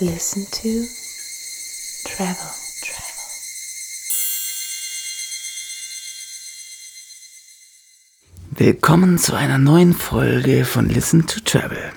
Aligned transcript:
Listen 0.00 0.46
to 0.50 0.86
Travel. 2.04 2.50
Willkommen 8.52 9.18
zu 9.18 9.34
einer 9.34 9.58
neuen 9.58 9.92
Folge 9.92 10.64
von 10.64 10.88
Listen 10.88 11.26
to 11.26 11.40
Travel. 11.40 11.92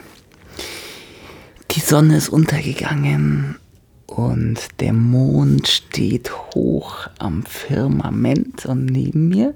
Die 1.71 1.79
Sonne 1.79 2.17
ist 2.17 2.27
untergegangen 2.27 3.57
und 4.05 4.81
der 4.81 4.91
Mond 4.91 5.69
steht 5.69 6.29
hoch 6.53 7.07
am 7.19 7.45
Firmament 7.45 8.65
und 8.65 8.85
neben 8.85 9.29
mir 9.29 9.53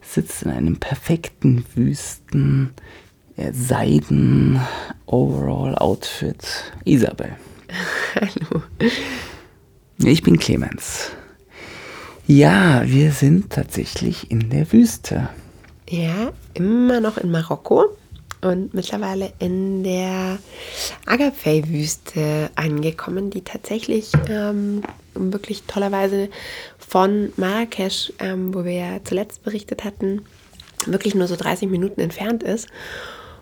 sitzt 0.00 0.44
in 0.44 0.52
einem 0.52 0.78
perfekten 0.78 1.66
Wüsten 1.74 2.72
äh, 3.36 3.52
Seiden 3.52 4.58
Overall 5.04 5.74
Outfit 5.74 6.72
Isabel. 6.86 7.36
Hallo. 8.14 8.62
Ich 9.98 10.22
bin 10.22 10.38
Clemens. 10.38 11.10
Ja, 12.26 12.82
wir 12.84 13.10
sind 13.10 13.50
tatsächlich 13.50 14.30
in 14.30 14.50
der 14.50 14.72
Wüste. 14.72 15.28
Ja, 15.88 16.32
immer 16.54 17.00
noch 17.00 17.18
in 17.18 17.30
Marokko 17.30 17.86
und 18.40 18.72
mittlerweile 18.72 19.32
in 19.40 19.82
der 19.82 20.38
Agafay-Wüste 21.06 22.50
angekommen, 22.54 23.30
die 23.30 23.42
tatsächlich 23.42 24.12
ähm, 24.28 24.82
wirklich 25.14 25.64
tollerweise 25.64 26.28
von 26.78 27.32
Marrakesch, 27.36 28.12
ähm, 28.20 28.54
wo 28.54 28.64
wir 28.64 28.72
ja 28.72 28.98
zuletzt 29.02 29.42
berichtet 29.42 29.82
hatten, 29.82 30.22
wirklich 30.86 31.14
nur 31.14 31.26
so 31.26 31.36
30 31.36 31.68
Minuten 31.68 32.00
entfernt 32.00 32.42
ist. 32.44 32.68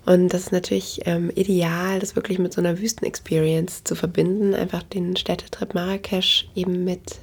Und 0.05 0.35
das 0.35 0.45
ist 0.45 0.53
natürlich 0.53 1.03
ähm, 1.05 1.31
ideal, 1.35 2.01
das 2.01 2.17
wirklich 2.17 2.39
mit 2.39 2.53
so 2.53 2.61
einer 2.61 2.81
Wüsten-Experience 2.81 3.85
zu 3.85 3.95
verbinden. 3.95 4.55
Einfach 4.55 4.83
den 4.83 5.17
Städtetrip 5.17 5.75
Marrakesch 5.75 6.49
eben 6.55 6.85
mit 6.85 7.19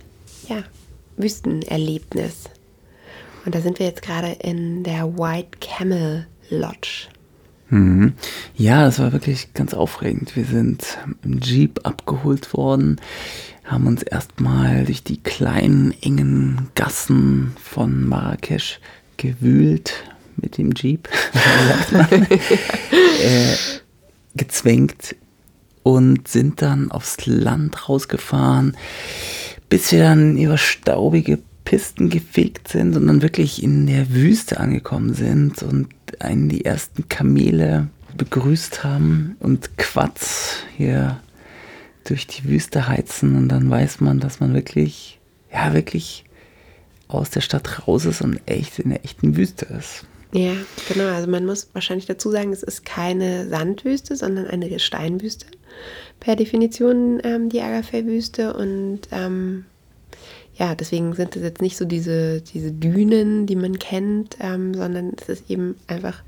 ja, 0.47 0.63
Wüstenerlebnis. 1.17 2.45
Und 3.45 3.55
da 3.55 3.61
sind 3.61 3.79
wir 3.79 3.85
jetzt 3.85 4.01
gerade 4.01 4.37
in 4.41 4.83
der 4.83 5.17
White 5.17 5.57
Camel 5.59 6.27
Lodge. 6.49 7.07
Mhm. 7.69 8.13
Ja, 8.55 8.85
das 8.85 8.99
war 8.99 9.11
wirklich 9.11 9.53
ganz 9.53 9.73
aufregend. 9.73 10.35
Wir 10.35 10.45
sind 10.45 10.97
im 11.23 11.39
Jeep 11.39 11.81
abgeholt 11.83 12.53
worden, 12.53 12.99
haben 13.63 13.87
uns 13.87 14.03
erstmal 14.03 14.85
durch 14.85 15.03
die 15.03 15.21
kleinen, 15.21 15.93
engen 16.01 16.69
Gassen 16.75 17.55
von 17.61 18.07
Marrakesch 18.07 18.79
gewühlt 19.17 19.93
mit 20.41 20.57
dem 20.57 20.71
Jeep, 20.73 21.07
äh, 22.11 23.55
gezwängt 24.35 25.15
und 25.83 26.27
sind 26.27 26.61
dann 26.61 26.91
aufs 26.91 27.25
Land 27.25 27.89
rausgefahren, 27.89 28.77
bis 29.69 29.91
wir 29.91 29.99
dann 29.99 30.37
über 30.37 30.57
staubige 30.57 31.39
Pisten 31.65 32.09
gefegt 32.09 32.67
sind 32.69 32.95
und 32.95 33.07
dann 33.07 33.21
wirklich 33.21 33.61
in 33.61 33.85
der 33.85 34.11
Wüste 34.11 34.59
angekommen 34.59 35.13
sind 35.13 35.61
und 35.61 35.89
einen 36.19 36.49
die 36.49 36.65
ersten 36.65 37.07
Kamele 37.09 37.89
begrüßt 38.17 38.83
haben 38.83 39.35
und 39.39 39.77
Quatsch 39.77 40.63
hier 40.75 41.19
durch 42.05 42.25
die 42.25 42.45
Wüste 42.45 42.87
heizen 42.87 43.35
und 43.35 43.49
dann 43.49 43.69
weiß 43.69 44.01
man, 44.01 44.19
dass 44.19 44.39
man 44.39 44.53
wirklich, 44.55 45.19
ja, 45.53 45.73
wirklich 45.73 46.25
aus 47.07 47.29
der 47.29 47.41
Stadt 47.41 47.87
raus 47.87 48.05
ist 48.05 48.21
und 48.21 48.39
echt 48.47 48.79
in 48.79 48.89
der 48.89 49.05
echten 49.05 49.35
Wüste 49.35 49.65
ist. 49.65 50.05
Ja, 50.31 50.53
genau. 50.87 51.07
Also 51.07 51.29
man 51.29 51.45
muss 51.45 51.69
wahrscheinlich 51.73 52.05
dazu 52.05 52.29
sagen, 52.31 52.53
es 52.53 52.63
ist 52.63 52.85
keine 52.85 53.47
Sandwüste, 53.47 54.15
sondern 54.15 54.47
eine 54.47 54.79
Steinwüste. 54.79 55.47
Per 56.19 56.35
Definition 56.35 57.19
ähm, 57.23 57.49
die 57.49 57.61
Agafay-Wüste. 57.61 58.53
Und 58.53 59.01
ähm, 59.11 59.65
ja, 60.55 60.75
deswegen 60.75 61.13
sind 61.13 61.35
es 61.35 61.41
jetzt 61.41 61.61
nicht 61.61 61.77
so 61.77 61.85
diese, 61.85 62.41
diese 62.41 62.71
Dünen, 62.71 63.47
die 63.47 63.55
man 63.55 63.79
kennt, 63.79 64.37
ähm, 64.39 64.73
sondern 64.73 65.13
es 65.19 65.29
ist 65.29 65.49
eben 65.49 65.75
einfach 65.87 66.21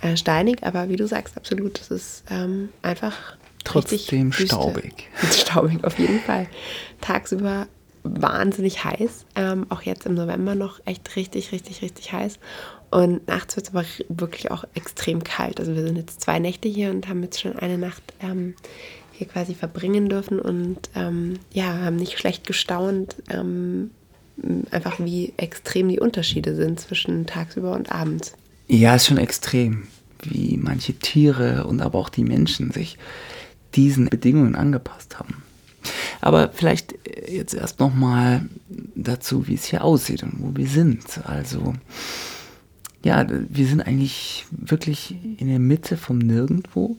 äh, 0.00 0.16
steinig. 0.16 0.64
Aber 0.64 0.88
wie 0.88 0.96
du 0.96 1.06
sagst, 1.06 1.36
absolut, 1.36 1.80
es 1.80 1.90
ist 1.90 2.24
ähm, 2.30 2.70
einfach 2.82 3.36
trotzdem 3.64 4.32
staubig. 4.32 5.08
Staubig 5.32 5.84
auf 5.84 5.98
jeden 5.98 6.20
Fall. 6.20 6.48
Tagsüber 7.00 7.68
wahnsinnig 8.02 8.84
heiß. 8.84 9.26
Ähm, 9.34 9.66
auch 9.68 9.82
jetzt 9.82 10.06
im 10.06 10.14
November 10.14 10.54
noch 10.54 10.80
echt 10.86 11.14
richtig, 11.16 11.52
richtig, 11.52 11.82
richtig 11.82 12.12
heiß. 12.12 12.38
Und 12.90 13.26
nachts 13.28 13.56
wird 13.56 13.68
es 13.68 13.74
aber 13.74 13.84
wirklich 14.08 14.50
auch 14.50 14.64
extrem 14.74 15.22
kalt. 15.22 15.60
Also 15.60 15.74
wir 15.74 15.82
sind 15.82 15.96
jetzt 15.96 16.20
zwei 16.20 16.38
Nächte 16.38 16.68
hier 16.68 16.90
und 16.90 17.08
haben 17.08 17.22
jetzt 17.22 17.40
schon 17.40 17.58
eine 17.58 17.76
Nacht 17.76 18.02
ähm, 18.20 18.54
hier 19.12 19.26
quasi 19.26 19.54
verbringen 19.54 20.08
dürfen 20.08 20.38
und 20.38 20.88
ähm, 20.94 21.38
ja, 21.52 21.80
haben 21.80 21.96
nicht 21.96 22.18
schlecht 22.18 22.46
gestaunt, 22.46 23.16
ähm, 23.28 23.90
einfach 24.70 24.98
wie 25.00 25.32
extrem 25.36 25.88
die 25.88 26.00
Unterschiede 26.00 26.54
sind 26.54 26.80
zwischen 26.80 27.26
tagsüber 27.26 27.72
und 27.72 27.92
abends. 27.92 28.34
Ja, 28.68 28.94
ist 28.94 29.06
schon 29.06 29.18
extrem, 29.18 29.88
wie 30.22 30.56
manche 30.56 30.94
Tiere 30.94 31.66
und 31.66 31.80
aber 31.80 31.98
auch 31.98 32.08
die 32.08 32.24
Menschen 32.24 32.70
sich 32.70 32.96
diesen 33.74 34.08
Bedingungen 34.08 34.54
angepasst 34.54 35.18
haben. 35.18 35.42
Aber 36.20 36.50
vielleicht 36.52 36.94
äh, 37.06 37.34
jetzt 37.36 37.54
erst 37.54 37.80
noch 37.80 37.94
mal 37.94 38.48
dazu, 38.94 39.46
wie 39.46 39.54
es 39.54 39.64
hier 39.64 39.84
aussieht 39.84 40.22
und 40.22 40.34
wo 40.38 40.56
wir 40.56 40.68
sind. 40.68 41.02
Also 41.24 41.74
ja, 43.04 43.26
wir 43.28 43.66
sind 43.66 43.80
eigentlich 43.80 44.46
wirklich 44.50 45.16
in 45.38 45.48
der 45.48 45.58
Mitte 45.58 45.96
vom 45.96 46.18
Nirgendwo. 46.18 46.98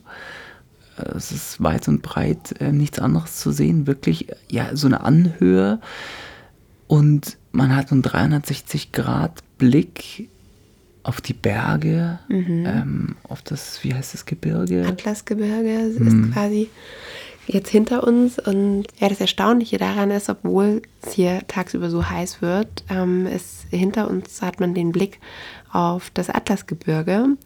Es 0.96 1.32
ist 1.32 1.62
weit 1.62 1.88
und 1.88 2.02
breit 2.02 2.60
äh, 2.60 2.72
nichts 2.72 2.98
anderes 2.98 3.36
zu 3.36 3.52
sehen. 3.52 3.86
Wirklich, 3.86 4.26
ja, 4.48 4.76
so 4.76 4.86
eine 4.86 5.00
Anhöhe. 5.02 5.80
Und 6.86 7.38
man 7.52 7.74
hat 7.74 7.90
einen 7.92 8.02
360-Grad-Blick 8.02 10.28
auf 11.02 11.20
die 11.20 11.34
Berge, 11.34 12.20
mhm. 12.28 12.64
ähm, 12.66 13.16
auf 13.22 13.42
das, 13.42 13.84
wie 13.84 13.94
heißt 13.94 14.14
das 14.14 14.26
Gebirge? 14.26 14.84
Atlasgebirge 14.86 15.92
mhm. 15.98 16.06
ist 16.06 16.32
quasi 16.32 16.68
jetzt 17.52 17.70
hinter 17.70 18.06
uns. 18.06 18.38
Und 18.38 18.84
ja, 18.98 19.08
das 19.08 19.20
Erstaunliche 19.20 19.78
daran 19.78 20.10
ist, 20.10 20.28
obwohl 20.28 20.82
es 21.02 21.12
hier 21.12 21.40
tagsüber 21.48 21.90
so 21.90 22.08
heiß 22.08 22.42
wird, 22.42 22.84
ähm, 22.88 23.26
ist 23.26 23.66
hinter 23.70 24.08
uns 24.08 24.42
hat 24.42 24.60
man 24.60 24.74
den 24.74 24.92
Blick 24.92 25.20
auf 25.72 26.10
das 26.10 26.30
Atlasgebirge. 26.30 27.36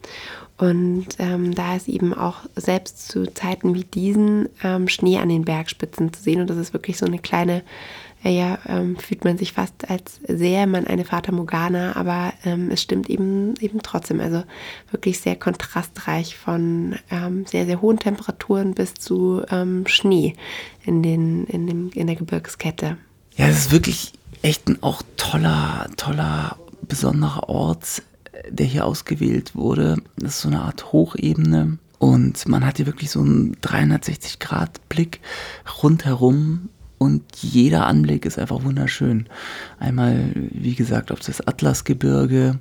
Und 0.57 1.07
ähm, 1.19 1.53
da 1.53 1.75
ist 1.75 1.89
eben 1.89 2.13
auch 2.13 2.37
selbst 2.55 3.09
zu 3.09 3.25
Zeiten 3.33 3.75
wie 3.75 3.83
diesen 3.83 4.47
ähm, 4.63 4.87
Schnee 4.87 5.17
an 5.17 5.29
den 5.29 5.43
Bergspitzen 5.43 6.13
zu 6.13 6.21
sehen. 6.21 6.41
Und 6.41 6.49
das 6.49 6.57
ist 6.57 6.73
wirklich 6.73 6.97
so 6.97 7.05
eine 7.05 7.19
kleine, 7.19 7.61
ja, 8.31 8.59
ähm, 8.67 8.97
fühlt 8.97 9.23
man 9.23 9.37
sich 9.37 9.53
fast 9.53 9.89
als 9.89 10.19
sähe 10.27 10.67
man 10.67 10.87
eine 10.87 11.05
Fata 11.05 11.31
Morgana, 11.31 11.95
aber 11.95 12.33
ähm, 12.43 12.71
es 12.71 12.81
stimmt 12.81 13.09
eben, 13.09 13.55
eben 13.59 13.81
trotzdem. 13.83 14.19
Also 14.19 14.43
wirklich 14.91 15.19
sehr 15.19 15.35
kontrastreich 15.35 16.35
von 16.35 16.95
ähm, 17.11 17.45
sehr, 17.45 17.65
sehr 17.65 17.81
hohen 17.81 17.99
Temperaturen 17.99 18.73
bis 18.73 18.93
zu 18.95 19.43
ähm, 19.51 19.85
Schnee 19.87 20.35
in, 20.83 21.03
den, 21.03 21.45
in, 21.45 21.67
dem, 21.67 21.89
in 21.91 22.07
der 22.07 22.15
Gebirgskette. 22.15 22.97
Ja, 23.35 23.47
es 23.47 23.57
ist 23.57 23.71
wirklich 23.71 24.13
echt 24.41 24.67
ein 24.67 24.81
auch 24.81 25.01
toller, 25.17 25.89
toller, 25.97 26.57
besonderer 26.87 27.49
Ort 27.49 28.03
der 28.49 28.65
hier 28.65 28.85
ausgewählt 28.85 29.55
wurde. 29.55 29.97
Das 30.17 30.35
ist 30.35 30.41
so 30.41 30.49
eine 30.49 30.61
Art 30.61 30.91
Hochebene. 30.91 31.77
Und 31.97 32.47
man 32.47 32.65
hat 32.65 32.77
hier 32.77 32.85
wirklich 32.85 33.09
so 33.09 33.21
einen 33.21 33.55
360-Grad-Blick 33.57 35.21
rundherum 35.81 36.69
und 36.97 37.23
jeder 37.35 37.85
Anblick 37.87 38.25
ist 38.25 38.39
einfach 38.39 38.63
wunderschön. 38.63 39.27
Einmal, 39.79 40.29
wie 40.33 40.75
gesagt, 40.75 41.11
auf 41.11 41.19
das 41.19 41.45
Atlasgebirge, 41.45 42.59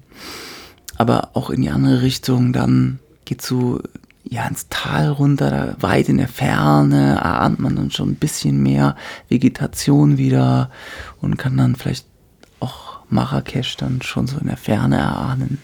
aber 0.97 1.31
auch 1.35 1.51
in 1.51 1.63
die 1.63 1.71
andere 1.71 2.03
Richtung. 2.03 2.53
Dann 2.53 2.99
geht 3.25 3.43
so 3.43 3.81
ja, 4.25 4.47
ins 4.47 4.69
Tal 4.69 5.09
runter, 5.09 5.77
weit 5.81 6.09
in 6.09 6.19
der 6.19 6.29
Ferne 6.29 7.15
erahnt 7.17 7.61
man 7.61 7.77
dann 7.77 7.91
schon 7.91 8.11
ein 8.11 8.17
bisschen 8.17 8.63
mehr 8.63 8.97
Vegetation 9.29 10.19
wieder 10.19 10.71
und 11.21 11.37
kann 11.37 11.57
dann 11.57 11.77
vielleicht 11.77 12.07
auch 12.61 13.01
Marrakesch 13.11 13.77
dann 13.77 14.03
schon 14.03 14.27
so 14.27 14.39
in 14.39 14.47
der 14.47 14.57
Ferne 14.57 14.97
erahnen. 14.97 15.59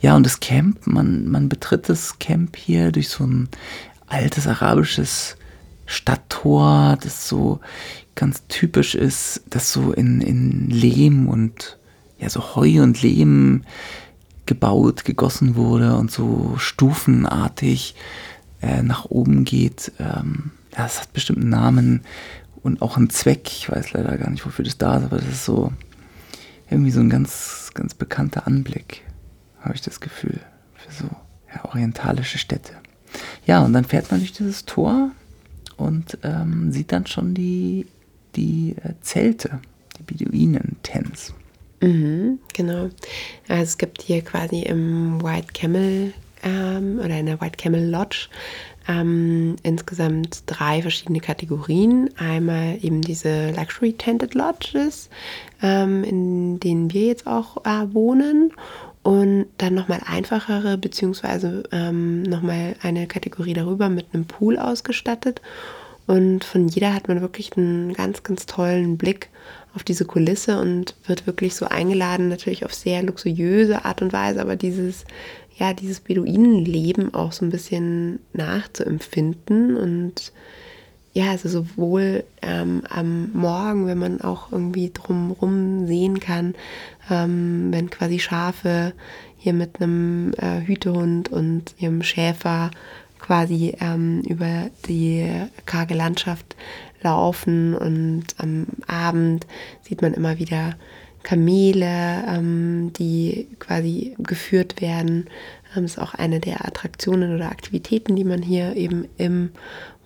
Ja, 0.00 0.16
und 0.16 0.24
das 0.24 0.40
Camp, 0.40 0.86
man, 0.86 1.28
man 1.28 1.48
betritt 1.48 1.88
das 1.88 2.18
Camp 2.18 2.56
hier 2.56 2.90
durch 2.90 3.08
so 3.08 3.24
ein 3.24 3.48
altes 4.08 4.46
arabisches 4.46 5.36
Stadttor, 5.92 6.98
das 7.00 7.28
so 7.28 7.60
ganz 8.14 8.46
typisch 8.48 8.94
ist, 8.94 9.42
das 9.48 9.72
so 9.72 9.92
in, 9.92 10.20
in 10.20 10.70
Lehm 10.70 11.28
und 11.28 11.78
ja, 12.18 12.28
so 12.28 12.54
Heu 12.54 12.82
und 12.82 13.02
Lehm 13.02 13.64
gebaut, 14.46 15.04
gegossen 15.04 15.56
wurde 15.56 15.96
und 15.96 16.10
so 16.10 16.54
stufenartig 16.58 17.94
äh, 18.60 18.82
nach 18.82 19.06
oben 19.06 19.44
geht. 19.44 19.92
Ähm, 19.98 20.52
das 20.70 21.00
hat 21.00 21.12
bestimmt 21.12 21.40
einen 21.40 21.50
Namen 21.50 22.00
und 22.62 22.82
auch 22.82 22.96
einen 22.96 23.10
Zweck. 23.10 23.48
Ich 23.48 23.70
weiß 23.70 23.92
leider 23.92 24.16
gar 24.16 24.30
nicht, 24.30 24.44
wofür 24.46 24.64
das 24.64 24.78
da 24.78 24.96
ist, 24.96 25.04
aber 25.04 25.16
das 25.18 25.28
ist 25.28 25.44
so 25.44 25.72
irgendwie 26.70 26.90
so 26.90 27.00
ein 27.00 27.10
ganz, 27.10 27.70
ganz 27.74 27.94
bekannter 27.94 28.46
Anblick 28.46 29.02
habe 29.62 29.74
ich 29.74 29.80
das 29.80 30.00
Gefühl, 30.00 30.40
für 30.74 30.92
so 30.92 31.10
ja, 31.54 31.64
orientalische 31.64 32.38
Städte. 32.38 32.72
Ja, 33.46 33.60
und 33.64 33.72
dann 33.72 33.84
fährt 33.84 34.10
man 34.10 34.20
durch 34.20 34.32
dieses 34.32 34.64
Tor 34.64 35.10
und 35.82 36.18
ähm, 36.22 36.72
sieht 36.72 36.92
dann 36.92 37.06
schon 37.06 37.34
die, 37.34 37.86
die 38.36 38.76
äh, 38.82 38.94
Zelte, 39.00 39.60
die 39.98 40.02
Beduinen-Tents. 40.02 41.34
Mhm, 41.80 42.38
genau. 42.54 42.90
Also 43.48 43.62
es 43.62 43.78
gibt 43.78 44.02
hier 44.02 44.22
quasi 44.22 44.62
im 44.62 45.22
White 45.22 45.52
Camel 45.52 46.12
ähm, 46.42 47.00
oder 47.04 47.18
in 47.18 47.26
der 47.26 47.40
White 47.40 47.56
Camel 47.56 47.88
Lodge 47.88 48.28
ähm, 48.88 49.56
insgesamt 49.62 50.44
drei 50.46 50.82
verschiedene 50.82 51.20
Kategorien. 51.20 52.10
Einmal 52.16 52.78
eben 52.82 53.02
diese 53.02 53.50
Luxury 53.52 53.92
Tented 53.92 54.34
Lodges, 54.34 55.08
ähm, 55.62 56.04
in 56.04 56.60
denen 56.60 56.92
wir 56.92 57.06
jetzt 57.06 57.26
auch 57.26 57.64
äh, 57.64 57.92
wohnen. 57.92 58.52
Und 59.02 59.46
dann 59.58 59.74
nochmal 59.74 60.00
einfachere, 60.06 60.78
beziehungsweise 60.78 61.64
ähm, 61.72 62.22
nochmal 62.22 62.76
eine 62.82 63.08
Kategorie 63.08 63.52
darüber 63.52 63.88
mit 63.88 64.06
einem 64.12 64.26
Pool 64.26 64.58
ausgestattet. 64.58 65.40
Und 66.06 66.44
von 66.44 66.68
jeder 66.68 66.94
hat 66.94 67.08
man 67.08 67.20
wirklich 67.20 67.56
einen 67.56 67.94
ganz, 67.94 68.22
ganz 68.22 68.46
tollen 68.46 68.98
Blick 68.98 69.28
auf 69.74 69.82
diese 69.82 70.04
Kulisse 70.04 70.60
und 70.60 70.94
wird 71.06 71.26
wirklich 71.26 71.54
so 71.54 71.66
eingeladen, 71.66 72.28
natürlich 72.28 72.64
auf 72.64 72.74
sehr 72.74 73.02
luxuriöse 73.02 73.84
Art 73.84 74.02
und 74.02 74.12
Weise, 74.12 74.40
aber 74.40 74.56
dieses, 74.56 75.04
ja, 75.56 75.72
dieses 75.72 76.00
Beduinenleben 76.00 77.14
auch 77.14 77.32
so 77.32 77.44
ein 77.44 77.50
bisschen 77.50 78.18
nachzuempfinden 78.32 79.76
und 79.76 80.32
ja, 81.14 81.30
also 81.30 81.48
sowohl 81.48 82.24
ähm, 82.40 82.82
am 82.88 83.30
Morgen, 83.32 83.86
wenn 83.86 83.98
man 83.98 84.20
auch 84.22 84.50
irgendwie 84.50 84.90
drumrum 84.92 85.86
sehen 85.86 86.20
kann, 86.20 86.54
ähm, 87.10 87.68
wenn 87.70 87.90
quasi 87.90 88.18
Schafe 88.18 88.94
hier 89.36 89.52
mit 89.52 89.80
einem 89.80 90.32
äh, 90.38 90.60
Hütehund 90.60 91.28
und 91.28 91.74
ihrem 91.78 92.02
Schäfer 92.02 92.70
quasi 93.18 93.74
ähm, 93.80 94.22
über 94.22 94.70
die 94.88 95.28
karge 95.66 95.94
Landschaft 95.94 96.56
laufen 97.02 97.74
und 97.74 98.24
am 98.38 98.66
Abend 98.86 99.46
sieht 99.82 100.02
man 100.02 100.14
immer 100.14 100.38
wieder 100.38 100.76
Kamele, 101.22 102.24
ähm, 102.26 102.92
die 102.98 103.48
quasi 103.58 104.14
geführt 104.18 104.80
werden. 104.80 105.26
Ähm, 105.76 105.84
ist 105.84 106.00
auch 106.00 106.14
eine 106.14 106.40
der 106.40 106.64
Attraktionen 106.64 107.34
oder 107.34 107.50
Aktivitäten, 107.50 108.16
die 108.16 108.24
man 108.24 108.42
hier 108.42 108.76
eben 108.76 109.06
im 109.18 109.50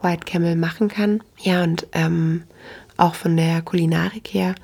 White 0.06 0.24
Camel 0.24 0.56
machen 0.56 0.88
kann. 0.88 1.22
Ja, 1.38 1.64
und 1.64 1.86
ähm, 1.92 2.44
auch 2.96 3.14
von 3.14 3.36
der 3.36 3.62
Kulinarik 3.62 4.28
her 4.32 4.54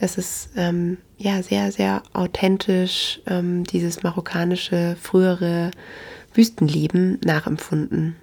ist 0.00 0.18
es 0.18 0.50
ähm, 0.56 0.98
ja 1.16 1.42
sehr, 1.42 1.72
sehr 1.72 2.02
authentisch, 2.12 3.20
ähm, 3.26 3.64
dieses 3.64 4.02
marokkanische, 4.02 4.96
frühere 5.00 5.70
Wüstenleben 6.34 7.18
nachempfunden. 7.24 8.16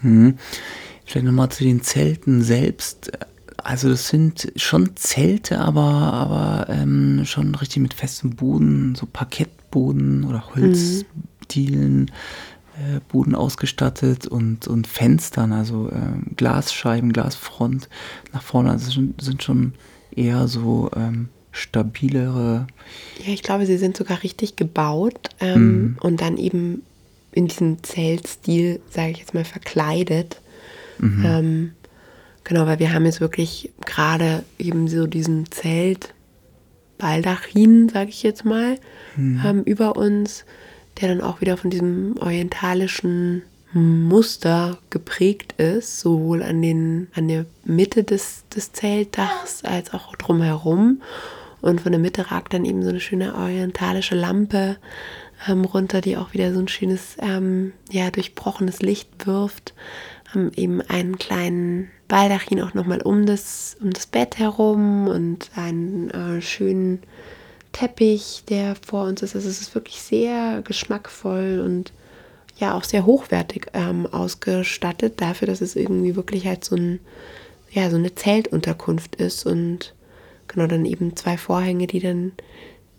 Hm. 0.00 0.38
Vielleicht 1.04 1.26
nochmal 1.26 1.50
zu 1.50 1.64
den 1.64 1.82
Zelten 1.82 2.42
selbst. 2.42 3.12
Also 3.58 3.88
das 3.88 4.08
sind 4.08 4.52
schon 4.56 4.96
Zelte, 4.96 5.60
aber, 5.60 5.80
aber 5.80 6.66
ähm, 6.68 7.22
schon 7.24 7.54
richtig 7.54 7.82
mit 7.82 7.94
festem 7.94 8.30
Boden, 8.30 8.94
so 8.94 9.06
Parkettboden 9.06 10.24
oder 10.24 10.54
Holzdielen, 10.54 12.00
mhm. 12.00 12.06
Äh, 12.76 13.00
Boden 13.08 13.34
ausgestattet 13.34 14.26
und, 14.26 14.68
und 14.68 14.86
Fenstern, 14.86 15.52
also 15.52 15.88
äh, 15.88 16.34
Glasscheiben, 16.36 17.12
Glasfront 17.12 17.88
nach 18.32 18.42
vorne. 18.42 18.70
Also 18.70 18.90
sind, 18.90 19.20
sind 19.20 19.42
schon 19.42 19.72
eher 20.14 20.48
so 20.48 20.90
ähm, 20.94 21.28
stabilere. 21.52 22.66
Ja, 23.24 23.32
ich 23.32 23.42
glaube, 23.42 23.66
sie 23.66 23.78
sind 23.78 23.96
sogar 23.96 24.22
richtig 24.22 24.56
gebaut 24.56 25.30
ähm, 25.40 25.80
mhm. 25.80 25.96
und 26.00 26.20
dann 26.20 26.36
eben 26.36 26.82
in 27.32 27.48
diesem 27.48 27.82
Zeltstil, 27.82 28.80
sage 28.90 29.12
ich 29.12 29.18
jetzt 29.18 29.34
mal, 29.34 29.44
verkleidet. 29.44 30.40
Mhm. 30.98 31.24
Ähm, 31.24 31.72
genau, 32.44 32.66
weil 32.66 32.78
wir 32.78 32.92
haben 32.92 33.04
jetzt 33.04 33.20
wirklich 33.20 33.72
gerade 33.84 34.42
eben 34.58 34.88
so 34.88 35.06
diesen 35.06 35.50
Zelt 35.50 36.14
Baldachin, 36.98 37.88
sage 37.88 38.10
ich 38.10 38.22
jetzt 38.22 38.44
mal, 38.44 38.78
mhm. 39.16 39.42
ähm, 39.44 39.62
über 39.64 39.96
uns, 39.96 40.44
der 41.00 41.08
dann 41.08 41.20
auch 41.20 41.40
wieder 41.40 41.56
von 41.56 41.70
diesem 41.70 42.16
orientalischen 42.20 43.42
Muster 43.72 44.78
geprägt 44.90 45.54
ist, 45.58 46.00
sowohl 46.00 46.42
an, 46.42 46.62
den, 46.62 47.08
an 47.14 47.28
der 47.28 47.46
Mitte 47.64 48.04
des, 48.04 48.44
des 48.54 48.72
Zeltdachs 48.72 49.64
als 49.64 49.92
auch 49.92 50.16
drumherum. 50.16 51.02
Und 51.60 51.80
von 51.80 51.92
der 51.92 52.00
Mitte 52.00 52.30
ragt 52.30 52.54
dann 52.54 52.64
eben 52.64 52.82
so 52.82 52.90
eine 52.90 53.00
schöne 53.00 53.34
orientalische 53.34 54.14
Lampe 54.14 54.76
ähm, 55.48 55.64
runter, 55.64 56.00
die 56.00 56.16
auch 56.16 56.32
wieder 56.32 56.54
so 56.54 56.60
ein 56.60 56.68
schönes, 56.68 57.16
ähm, 57.18 57.72
ja, 57.90 58.10
durchbrochenes 58.10 58.80
Licht 58.80 59.26
wirft 59.26 59.74
haben 60.36 60.52
eben 60.56 60.80
einen 60.82 61.18
kleinen 61.18 61.90
Baldachin 62.08 62.60
auch 62.60 62.74
nochmal 62.74 63.00
um 63.02 63.26
das, 63.26 63.76
um 63.80 63.90
das 63.92 64.06
Bett 64.06 64.38
herum 64.38 65.08
und 65.08 65.50
einen 65.56 66.10
äh, 66.10 66.42
schönen 66.42 67.00
Teppich, 67.76 68.42
der 68.48 68.74
vor 68.74 69.04
uns 69.04 69.20
ist. 69.20 69.36
Also 69.36 69.50
es 69.50 69.60
ist 69.60 69.74
wirklich 69.74 70.00
sehr 70.00 70.62
geschmackvoll 70.62 71.62
und 71.62 71.92
ja 72.56 72.74
auch 72.74 72.84
sehr 72.84 73.04
hochwertig 73.04 73.66
ähm, 73.74 74.06
ausgestattet, 74.06 75.20
dafür, 75.20 75.46
dass 75.46 75.60
es 75.60 75.76
irgendwie 75.76 76.16
wirklich 76.16 76.46
halt 76.46 76.64
so, 76.64 76.74
ein, 76.74 77.00
ja, 77.70 77.90
so 77.90 77.96
eine 77.96 78.14
Zeltunterkunft 78.14 79.16
ist 79.16 79.44
und 79.44 79.94
genau 80.48 80.66
dann 80.66 80.86
eben 80.86 81.16
zwei 81.16 81.36
Vorhänge, 81.36 81.86
die 81.86 82.00
dann 82.00 82.32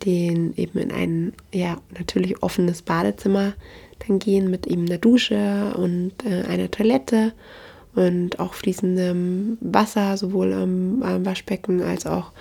den 0.06 0.56
eben 0.58 0.78
in 0.78 0.92
ein 0.92 1.34
ja 1.52 1.78
natürlich 1.98 2.44
offenes 2.44 2.84
Badezimmer 2.84 3.54
dann 4.08 4.20
gehen 4.20 4.52
mit 4.52 4.68
eben 4.68 4.86
einer 4.86 5.00
Dusche 5.00 5.74
und 5.76 6.14
äh, 6.24 6.44
einer 6.44 6.70
Toilette 6.70 7.34
und 7.96 8.40
auch 8.40 8.54
fließendem 8.54 9.58
Wasser, 9.60 10.18
sowohl 10.18 10.54
am, 10.54 11.02
am 11.02 11.26
Waschbecken 11.26 11.82
als 11.82 12.06
auch 12.06 12.32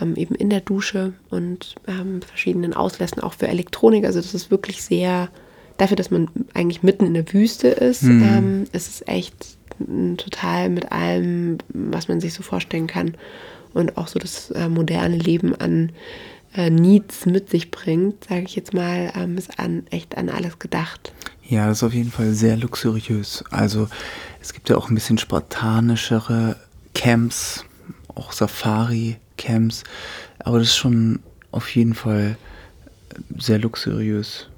ähm, 0.00 0.16
eben 0.16 0.34
in 0.34 0.50
der 0.50 0.60
Dusche 0.60 1.12
und 1.30 1.74
ähm, 1.86 2.22
verschiedenen 2.22 2.74
Auslässen 2.74 3.20
auch 3.20 3.34
für 3.34 3.48
Elektronik. 3.48 4.04
Also 4.04 4.20
das 4.20 4.34
ist 4.34 4.50
wirklich 4.50 4.82
sehr, 4.82 5.28
dafür, 5.78 5.96
dass 5.96 6.10
man 6.10 6.28
eigentlich 6.54 6.82
mitten 6.82 7.06
in 7.06 7.14
der 7.14 7.32
Wüste 7.32 7.68
ist, 7.68 8.02
mhm. 8.02 8.22
ähm, 8.22 8.64
ist 8.72 8.88
es 8.88 9.06
echt 9.06 9.56
total 10.16 10.70
mit 10.70 10.90
allem, 10.90 11.58
was 11.68 12.08
man 12.08 12.20
sich 12.20 12.32
so 12.32 12.42
vorstellen 12.42 12.86
kann 12.86 13.14
und 13.74 13.98
auch 13.98 14.08
so 14.08 14.18
das 14.18 14.50
äh, 14.52 14.68
moderne 14.68 15.18
Leben 15.18 15.54
an 15.54 15.92
äh, 16.54 16.70
Needs 16.70 17.26
mit 17.26 17.50
sich 17.50 17.70
bringt, 17.70 18.24
sage 18.24 18.44
ich 18.44 18.56
jetzt 18.56 18.72
mal, 18.72 19.12
ähm, 19.14 19.36
ist 19.36 19.58
an, 19.58 19.86
echt 19.90 20.16
an 20.16 20.30
alles 20.30 20.58
gedacht. 20.58 21.12
Ja, 21.48 21.68
das 21.68 21.78
ist 21.78 21.82
auf 21.84 21.94
jeden 21.94 22.10
Fall 22.10 22.32
sehr 22.32 22.56
luxuriös. 22.56 23.44
Also 23.50 23.88
es 24.40 24.52
gibt 24.52 24.68
ja 24.68 24.76
auch 24.76 24.88
ein 24.88 24.94
bisschen 24.94 25.18
spartanischere 25.18 26.56
Camps, 26.94 27.64
auch 28.14 28.32
Safari-Camps, 29.36 29.84
aber 30.38 30.58
das 30.58 30.68
ist 30.68 30.76
schon 30.76 31.20
auf 31.50 31.74
jeden 31.74 31.94
Fall 31.94 32.36
sehr 33.38 33.58
luxuriös. 33.58 34.48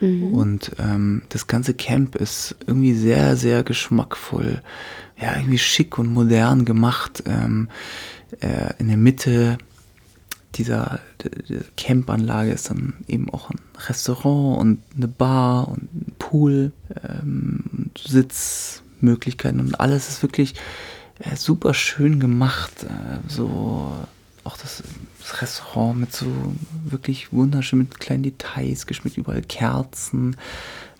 Mhm. 0.00 0.34
Und 0.34 0.72
ähm, 0.78 1.22
das 1.28 1.46
ganze 1.46 1.74
Camp 1.74 2.16
ist 2.16 2.56
irgendwie 2.66 2.94
sehr, 2.94 3.36
sehr 3.36 3.62
geschmackvoll. 3.62 4.60
Ja, 5.20 5.36
irgendwie 5.36 5.58
schick 5.58 5.98
und 5.98 6.12
modern 6.12 6.64
gemacht. 6.64 7.22
Ähm, 7.26 7.68
äh, 8.40 8.74
in 8.78 8.88
der 8.88 8.96
Mitte 8.96 9.58
dieser 10.54 11.00
Campanlage 11.78 12.50
ist 12.50 12.68
dann 12.68 12.94
eben 13.08 13.30
auch 13.30 13.48
ein 13.48 13.58
Restaurant 13.88 14.60
und 14.60 14.82
eine 14.94 15.08
Bar 15.08 15.68
und 15.68 15.82
ein 15.94 16.12
Pool, 16.18 16.72
ähm, 17.02 17.90
Sitzmöglichkeiten 17.96 19.60
und 19.60 19.80
alles 19.80 20.10
ist 20.10 20.22
wirklich 20.22 20.54
äh, 21.20 21.36
super 21.36 21.72
schön 21.72 22.20
gemacht. 22.20 22.84
Äh, 22.84 23.18
so 23.28 23.92
auch 24.44 24.56
das, 24.56 24.82
das, 25.20 25.42
Restaurant 25.42 26.00
mit 26.00 26.12
so 26.12 26.26
wirklich 26.84 27.32
wunderschön 27.32 27.80
mit 27.80 28.00
kleinen 28.00 28.22
Details 28.22 28.86
geschmückt, 28.86 29.16
überall 29.16 29.42
Kerzen, 29.42 30.36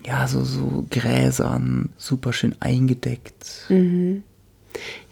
ja, 0.04 0.26
so, 0.26 0.44
so 0.44 0.86
Gräsern, 0.90 1.90
super 1.96 2.32
schön 2.32 2.54
eingedeckt. 2.60 3.66
Mhm. 3.68 4.24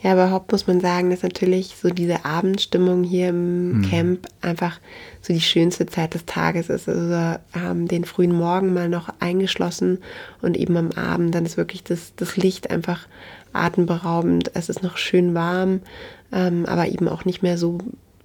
Ja, 0.03 0.15
überhaupt 0.15 0.53
muss 0.53 0.67
man 0.67 0.81
sagen, 0.81 1.11
dass 1.11 1.23
natürlich 1.23 1.77
so 1.81 1.91
diese 1.91 2.25
Abendstimmung 2.25 3.05
hier 3.05 3.29
im 3.29 3.73
mhm. 3.73 3.83
Camp 3.83 4.29
einfach 4.41 4.81
so 5.21 5.35
die 5.35 5.41
schönste 5.41 5.87
Zeit 5.87 6.15
des 6.15 6.25
Tages 6.25 6.71
ist. 6.71 6.89
Also 6.89 7.39
haben 7.53 7.87
den 7.87 8.05
frühen 8.05 8.33
Morgen 8.33 8.73
mal 8.73 8.89
noch 8.89 9.11
eingeschlossen 9.21 9.99
und 10.41 10.57
eben 10.57 10.77
am 10.77 10.93
Abend 10.93 11.35
dann 11.35 11.45
ist 11.45 11.59
wirklich 11.59 11.85
das, 11.85 12.15
das 12.17 12.37
Licht 12.37 12.71
einfach 12.71 13.07
atemberaubend. 13.53 14.53
Es 14.55 14.69
ist 14.69 14.83
noch 14.83 14.97
schön 14.97 15.35
warm, 15.35 15.81
ähm, 16.33 16.65
aber 16.67 16.89
eben 16.89 17.09
auch 17.09 17.25
nicht 17.25 17.43
mehr 17.43 17.59
so 17.59 17.79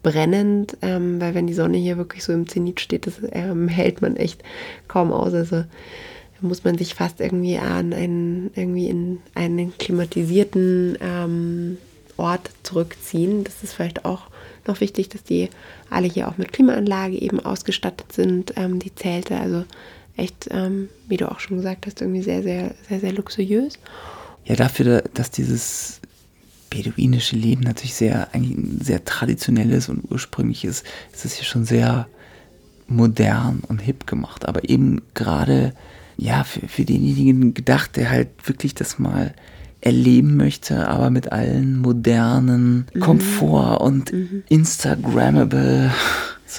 brennend, 0.05 0.77
ähm, 0.83 1.19
weil 1.19 1.33
wenn 1.33 1.47
die 1.47 1.55
Sonne 1.55 1.77
hier 1.77 1.97
wirklich 1.97 2.23
so 2.23 2.31
im 2.31 2.47
Zenit 2.47 2.79
steht, 2.79 3.07
das 3.07 3.15
ähm, 3.31 3.67
hält 3.67 4.03
man 4.03 4.15
echt 4.15 4.43
kaum 4.87 5.11
aus. 5.11 5.33
Also 5.33 5.63
muss 6.41 6.63
man 6.63 6.77
sich 6.77 6.93
fast 6.93 7.19
irgendwie 7.21 7.57
an 7.57 7.91
einen, 7.91 8.51
irgendwie 8.53 8.87
in 8.87 9.17
einen 9.33 9.75
klimatisierten 9.79 10.95
ähm, 11.01 11.77
Ort 12.17 12.51
zurückziehen. 12.61 13.43
Das 13.43 13.63
ist 13.63 13.73
vielleicht 13.73 14.05
auch 14.05 14.27
noch 14.67 14.79
wichtig, 14.79 15.09
dass 15.09 15.23
die 15.23 15.49
alle 15.89 16.07
hier 16.07 16.27
auch 16.27 16.37
mit 16.37 16.53
Klimaanlage 16.53 17.19
eben 17.19 17.39
ausgestattet 17.39 18.11
sind, 18.13 18.53
ähm, 18.57 18.77
die 18.77 18.93
Zelte. 18.93 19.37
Also 19.37 19.65
echt, 20.17 20.47
ähm, 20.51 20.89
wie 21.07 21.17
du 21.17 21.31
auch 21.31 21.39
schon 21.39 21.57
gesagt 21.57 21.87
hast, 21.87 22.01
irgendwie 22.01 22.21
sehr, 22.21 22.43
sehr, 22.43 22.75
sehr, 22.87 22.99
sehr 22.99 23.13
luxuriös. 23.13 23.79
Ja, 24.45 24.55
dafür, 24.55 25.03
dass 25.15 25.31
dieses 25.31 25.99
beduinische 26.83 27.35
Leben 27.35 27.61
natürlich 27.61 27.95
sehr, 27.95 28.33
eigentlich 28.33 28.57
ein 28.57 28.79
sehr 28.81 29.05
traditionelles 29.05 29.89
und 29.89 30.11
ursprüngliches, 30.11 30.83
ist 31.13 31.25
es 31.25 31.35
hier 31.35 31.45
schon 31.45 31.65
sehr 31.65 32.07
modern 32.87 33.61
und 33.67 33.79
hip 33.79 34.07
gemacht. 34.07 34.47
Aber 34.47 34.67
eben 34.69 35.01
gerade, 35.13 35.73
ja, 36.17 36.43
für, 36.43 36.67
für 36.67 36.85
denjenigen 36.85 37.53
gedacht, 37.53 37.95
der 37.95 38.09
halt 38.09 38.29
wirklich 38.45 38.75
das 38.75 38.99
mal 38.99 39.33
erleben 39.81 40.35
möchte, 40.35 40.87
aber 40.87 41.09
mit 41.09 41.31
allen 41.31 41.79
modernen 41.79 42.87
mhm. 42.93 42.99
Komfort 42.99 43.81
und 43.81 44.11
mhm. 44.11 44.43
Instagrammable 44.49 45.91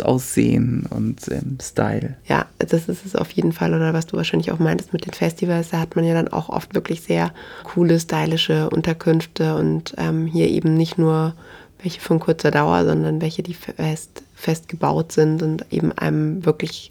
Aussehen 0.01 0.87
und 0.91 1.21
ähm, 1.31 1.59
Style. 1.63 2.17
Ja, 2.27 2.47
das 2.59 2.89
ist 2.89 3.07
es 3.07 3.15
auf 3.15 3.31
jeden 3.31 3.53
Fall. 3.53 3.73
Oder 3.73 3.95
was 3.95 4.07
du 4.07 4.17
wahrscheinlich 4.17 4.51
auch 4.51 4.59
meintest 4.59 4.93
mit 4.93 5.07
den 5.07 5.13
Festivals, 5.13 5.71
da 5.71 5.81
hat 5.81 5.97
man 5.97 6.05
ja 6.05 6.15
dann 6.15 6.29
auch 6.29 6.49
oft 6.49 6.75
wirklich 6.75 7.03
sehr 7.03 7.33
coole, 7.65 7.99
stylische 7.99 8.69
Unterkünfte 8.71 9.55
und 9.55 9.95
ähm, 9.97 10.27
hier 10.27 10.49
eben 10.49 10.75
nicht 10.75 10.99
nur 10.99 11.35
welche 11.83 12.01
von 12.01 12.19
kurzer 12.19 12.51
Dauer, 12.51 12.85
sondern 12.85 13.21
welche, 13.21 13.43
die 13.43 13.55
fest, 13.55 14.23
fest 14.35 14.69
gebaut 14.69 15.13
sind 15.13 15.43
und 15.43 15.67
eben 15.71 15.93
einem 15.93 16.45
wirklich 16.45 16.91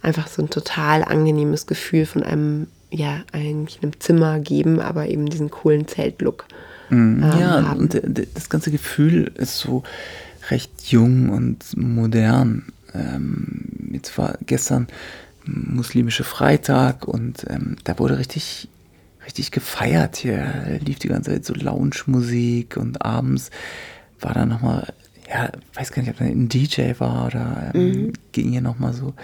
einfach 0.00 0.26
so 0.26 0.42
ein 0.42 0.50
total 0.50 1.04
angenehmes 1.04 1.66
Gefühl 1.66 2.06
von 2.06 2.22
einem, 2.22 2.66
ja, 2.90 3.20
eigentlich 3.32 3.82
einem 3.82 3.98
Zimmer 4.00 4.40
geben, 4.40 4.80
aber 4.80 5.06
eben 5.08 5.26
diesen 5.26 5.50
coolen 5.50 5.86
Zeltlook. 5.86 6.46
Mhm. 6.88 7.22
Ähm, 7.22 7.40
ja, 7.40 7.68
haben. 7.68 7.80
und 7.80 8.00
das 8.34 8.48
ganze 8.48 8.70
Gefühl 8.70 9.32
ist 9.36 9.58
so, 9.58 9.82
recht 10.52 10.92
jung 10.92 11.30
und 11.30 11.76
modern. 11.76 12.66
Ähm, 12.94 13.90
jetzt 13.90 14.16
war 14.18 14.36
gestern 14.44 14.86
muslimische 15.44 16.24
Freitag 16.24 17.08
und 17.08 17.46
ähm, 17.48 17.76
da 17.84 17.98
wurde 17.98 18.18
richtig, 18.18 18.68
richtig 19.24 19.50
gefeiert 19.50 20.16
hier. 20.16 20.78
Lief 20.84 20.98
die 20.98 21.08
ganze 21.08 21.32
Zeit 21.32 21.46
so 21.46 21.54
Lounge-Musik 21.54 22.76
und 22.76 23.02
abends 23.02 23.50
war 24.20 24.34
dann 24.34 24.50
nochmal, 24.50 24.92
ja, 25.28 25.50
weiß 25.74 25.90
gar 25.90 26.02
nicht, 26.02 26.10
ob 26.10 26.18
da 26.18 26.26
ein 26.26 26.50
DJ 26.50 26.92
war 26.98 27.26
oder 27.26 27.72
ähm, 27.74 27.90
mhm. 27.90 28.12
ging 28.32 28.50
hier 28.50 28.60
nochmal 28.60 28.92
so 28.92 29.14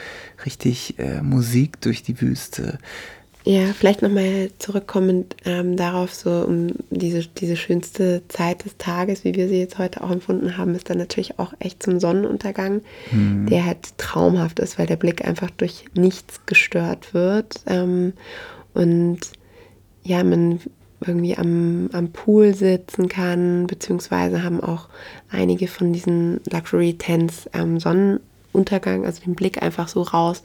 richtig 0.47 0.99
äh, 0.99 1.21
Musik 1.21 1.81
durch 1.83 2.03
die 2.03 2.21
Wüste. 2.23 2.79
Ja, 3.45 3.73
vielleicht 3.73 4.03
nochmal 4.03 4.51
zurückkommend 4.59 5.37
ähm, 5.45 5.77
darauf, 5.77 6.13
so 6.13 6.31
um 6.31 6.69
diese, 6.91 7.27
diese 7.27 7.57
schönste 7.57 8.23
Zeit 8.29 8.65
des 8.65 8.77
Tages, 8.77 9.25
wie 9.25 9.35
wir 9.35 9.49
sie 9.49 9.59
jetzt 9.59 9.79
heute 9.79 10.03
auch 10.03 10.11
empfunden 10.11 10.59
haben, 10.59 10.75
ist 10.75 10.91
dann 10.91 10.99
natürlich 10.99 11.39
auch 11.39 11.55
echt 11.59 11.83
zum 11.83 11.99
Sonnenuntergang, 11.99 12.83
mhm. 13.11 13.47
der 13.47 13.65
halt 13.65 13.97
traumhaft 13.97 14.59
ist, 14.59 14.79
weil 14.79 14.87
der 14.87 14.97
Blick 14.97 15.27
einfach 15.27 15.51
durch 15.51 15.85
nichts 15.95 16.45
gestört 16.47 17.15
wird. 17.15 17.63
Ähm, 17.67 18.13
und 18.75 19.21
ja, 20.03 20.23
man 20.25 20.61
irgendwie 21.07 21.37
am, 21.37 21.91
am 21.93 22.11
Pool 22.11 22.55
sitzen 22.55 23.09
kann, 23.09 23.67
beziehungsweise 23.67 24.43
haben 24.43 24.61
auch 24.61 24.89
einige 25.31 25.69
von 25.69 25.93
diesen 25.93 26.41
Luxury-Tents 26.51 27.51
ähm, 27.55 27.79
Sonnenuntergang, 28.53 29.07
also 29.07 29.23
den 29.23 29.35
Blick 29.35 29.63
einfach 29.63 29.89
so 29.89 30.03
raus 30.03 30.43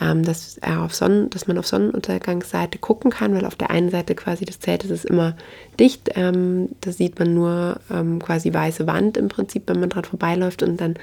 ähm, 0.00 0.24
dass, 0.24 0.58
er 0.58 0.82
auf 0.82 0.94
Sonnen, 0.94 1.30
dass 1.30 1.46
man 1.46 1.58
auf 1.58 1.66
Sonnenuntergangsseite 1.66 2.78
gucken 2.78 3.10
kann, 3.10 3.34
weil 3.34 3.44
auf 3.44 3.54
der 3.54 3.70
einen 3.70 3.90
Seite 3.90 4.14
quasi 4.14 4.44
des 4.44 4.60
Zeltes 4.60 4.90
ist 4.90 5.04
immer 5.04 5.36
dicht. 5.78 6.10
Ähm, 6.14 6.70
da 6.80 6.90
sieht 6.90 7.18
man 7.18 7.34
nur 7.34 7.80
ähm, 7.90 8.20
quasi 8.20 8.52
weiße 8.52 8.86
Wand 8.86 9.16
im 9.16 9.28
Prinzip, 9.28 9.64
wenn 9.66 9.80
man 9.80 9.90
dran 9.90 10.04
vorbeiläuft 10.04 10.62
und 10.62 10.80
dann 10.80 10.94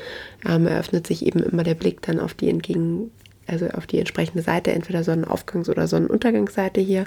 ähm, 0.48 0.66
eröffnet 0.68 1.06
sich 1.06 1.26
eben 1.26 1.42
immer 1.42 1.64
der 1.64 1.76
Blick 1.76 2.02
dann 2.02 2.20
auf 2.20 2.34
die 2.34 2.50
entgegen 2.50 3.12
also 3.50 3.66
auf 3.70 3.88
die 3.88 3.98
entsprechende 3.98 4.44
Seite, 4.44 4.74
entweder 4.74 5.04
Sonnenaufgangs- 5.04 5.70
oder 5.70 5.88
Sonnenuntergangsseite 5.88 6.82
hier 6.82 7.06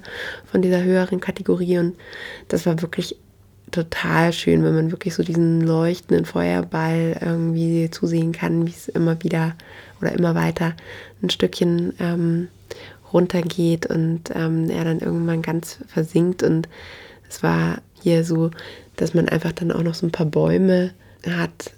von 0.50 0.62
dieser 0.62 0.82
höheren 0.82 1.20
Kategorie. 1.20 1.76
Und 1.76 1.96
das 2.48 2.64
war 2.64 2.80
wirklich 2.80 3.16
total 3.70 4.32
schön, 4.32 4.64
wenn 4.64 4.74
man 4.74 4.90
wirklich 4.90 5.14
so 5.14 5.22
diesen 5.22 5.60
leuchtenden 5.60 6.24
Feuerball 6.24 7.18
irgendwie 7.20 7.90
zusehen 7.90 8.32
kann, 8.32 8.66
wie 8.66 8.70
es 8.70 8.88
immer 8.88 9.22
wieder 9.22 9.54
oder 10.00 10.12
immer 10.12 10.34
weiter 10.34 10.74
ein 11.22 11.30
Stückchen 11.30 11.92
ähm, 11.98 12.48
runtergeht 13.12 13.86
und 13.86 14.30
ähm, 14.34 14.70
er 14.70 14.84
dann 14.84 15.00
irgendwann 15.00 15.42
ganz 15.42 15.78
versinkt. 15.88 16.42
Und 16.42 16.68
es 17.28 17.42
war 17.42 17.78
hier 18.02 18.24
so, 18.24 18.50
dass 18.96 19.14
man 19.14 19.28
einfach 19.28 19.52
dann 19.52 19.72
auch 19.72 19.82
noch 19.82 19.94
so 19.94 20.06
ein 20.06 20.12
paar 20.12 20.26
Bäume 20.26 20.92
hat 21.26 21.72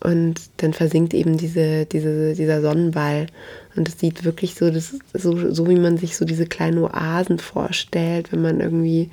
und 0.00 0.34
dann 0.58 0.72
versinkt 0.72 1.12
eben 1.12 1.36
diese, 1.36 1.86
diese, 1.86 2.34
dieser 2.34 2.60
Sonnenball. 2.62 3.26
Und 3.74 3.88
es 3.88 3.98
sieht 3.98 4.24
wirklich 4.24 4.54
so, 4.54 4.70
das 4.70 4.96
so, 5.12 5.52
so 5.52 5.68
wie 5.68 5.78
man 5.78 5.98
sich 5.98 6.16
so 6.16 6.24
diese 6.24 6.46
kleinen 6.46 6.78
Oasen 6.78 7.38
vorstellt, 7.38 8.32
wenn 8.32 8.42
man 8.42 8.60
irgendwie 8.60 9.10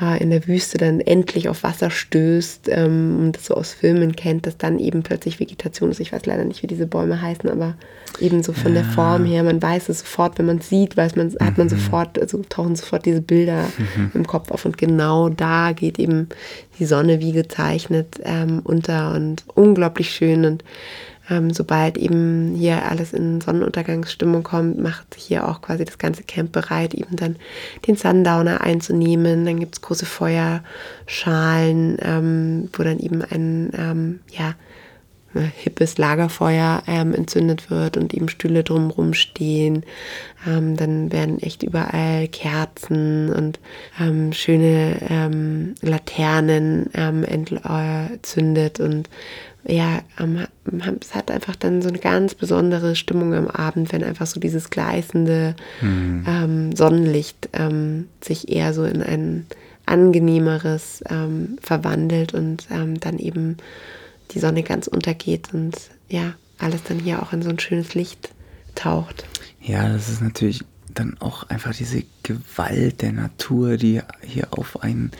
in 0.00 0.30
der 0.30 0.46
Wüste 0.46 0.78
dann 0.78 1.00
endlich 1.00 1.48
auf 1.48 1.62
Wasser 1.62 1.90
stößt 1.90 2.68
ähm, 2.68 3.18
und 3.20 3.36
das 3.36 3.46
so 3.46 3.54
aus 3.54 3.72
Filmen 3.72 4.14
kennt, 4.14 4.46
dass 4.46 4.56
dann 4.56 4.78
eben 4.78 5.02
plötzlich 5.02 5.40
Vegetation 5.40 5.90
ist. 5.90 6.00
Ich 6.00 6.12
weiß 6.12 6.24
leider 6.26 6.44
nicht, 6.44 6.62
wie 6.62 6.68
diese 6.68 6.86
Bäume 6.86 7.20
heißen, 7.20 7.50
aber 7.50 7.74
eben 8.20 8.42
so 8.42 8.52
von 8.52 8.74
ja. 8.74 8.82
der 8.82 8.90
Form 8.90 9.24
her, 9.24 9.42
man 9.42 9.60
weiß 9.60 9.88
es 9.88 10.00
sofort, 10.00 10.38
wenn 10.38 10.46
man 10.46 10.58
es 10.58 10.68
sieht, 10.68 10.96
weiß 10.96 11.16
man, 11.16 11.34
hat 11.40 11.58
man 11.58 11.66
mhm. 11.66 11.70
sofort, 11.70 12.18
also 12.18 12.42
tauchen 12.48 12.76
sofort 12.76 13.06
diese 13.06 13.20
Bilder 13.20 13.64
mhm. 13.96 14.12
im 14.14 14.26
Kopf 14.26 14.50
auf 14.50 14.64
und 14.64 14.78
genau 14.78 15.28
da 15.28 15.72
geht 15.72 15.98
eben 15.98 16.28
die 16.78 16.84
Sonne 16.84 17.20
wie 17.20 17.32
gezeichnet 17.32 18.20
ähm, 18.22 18.60
unter 18.64 19.14
und 19.14 19.44
unglaublich 19.54 20.10
schön 20.10 20.44
und 20.44 20.64
ähm, 21.30 21.52
sobald 21.52 21.98
eben 21.98 22.54
hier 22.54 22.84
alles 22.90 23.12
in 23.12 23.40
Sonnenuntergangsstimmung 23.40 24.42
kommt, 24.42 24.78
macht 24.78 25.14
hier 25.16 25.48
auch 25.48 25.60
quasi 25.60 25.84
das 25.84 25.98
ganze 25.98 26.22
Camp 26.22 26.52
bereit, 26.52 26.94
eben 26.94 27.16
dann 27.16 27.36
den 27.86 27.96
Sundowner 27.96 28.60
einzunehmen. 28.60 29.44
Dann 29.44 29.60
gibt 29.60 29.74
es 29.74 29.82
große 29.82 30.06
Feuerschalen, 30.06 31.98
ähm, 32.02 32.68
wo 32.72 32.82
dann 32.82 32.98
eben 32.98 33.22
ein, 33.22 33.70
ähm, 33.76 34.20
ja, 34.30 34.54
hippes 35.34 35.98
Lagerfeuer 35.98 36.82
ähm, 36.86 37.14
entzündet 37.14 37.70
wird 37.70 37.96
und 37.96 38.14
eben 38.14 38.28
Stühle 38.28 38.64
drumherum 38.64 39.14
stehen. 39.14 39.84
Ähm, 40.46 40.76
dann 40.76 41.12
werden 41.12 41.40
echt 41.40 41.62
überall 41.62 42.28
Kerzen 42.28 43.32
und 43.32 43.60
ähm, 44.00 44.32
schöne 44.32 44.98
ähm, 45.08 45.74
Laternen 45.82 46.88
ähm, 46.94 47.24
entzündet 47.24 48.80
und 48.80 49.08
ja, 49.64 50.00
es 51.00 51.14
hat 51.14 51.30
einfach 51.30 51.56
dann 51.56 51.82
so 51.82 51.88
eine 51.88 51.98
ganz 51.98 52.34
besondere 52.34 52.96
Stimmung 52.96 53.34
am 53.34 53.48
Abend, 53.48 53.92
wenn 53.92 54.04
einfach 54.04 54.26
so 54.26 54.40
dieses 54.40 54.70
gleißende 54.70 55.56
mhm. 55.80 56.24
ähm, 56.26 56.76
Sonnenlicht 56.76 57.50
ähm, 57.52 58.08
sich 58.22 58.50
eher 58.50 58.72
so 58.72 58.84
in 58.84 59.02
ein 59.02 59.46
angenehmeres 59.84 61.02
ähm, 61.08 61.58
verwandelt 61.60 62.34
und 62.34 62.66
ähm, 62.70 63.00
dann 63.00 63.18
eben 63.18 63.56
die 64.32 64.38
Sonne 64.38 64.62
ganz 64.62 64.86
untergeht 64.86 65.52
und 65.52 65.76
ja, 66.08 66.34
alles 66.58 66.82
dann 66.84 66.98
hier 66.98 67.22
auch 67.22 67.32
in 67.32 67.42
so 67.42 67.50
ein 67.50 67.58
schönes 67.58 67.94
Licht 67.94 68.30
taucht. 68.74 69.24
Ja, 69.62 69.88
das 69.88 70.08
ist 70.08 70.20
natürlich 70.20 70.64
dann 70.98 71.16
auch 71.20 71.48
einfach 71.48 71.74
diese 71.74 72.04
Gewalt 72.22 73.02
der 73.02 73.12
Natur, 73.12 73.76
die 73.76 74.02
hier 74.22 74.48
auf 74.50 74.82
einen 74.82 75.12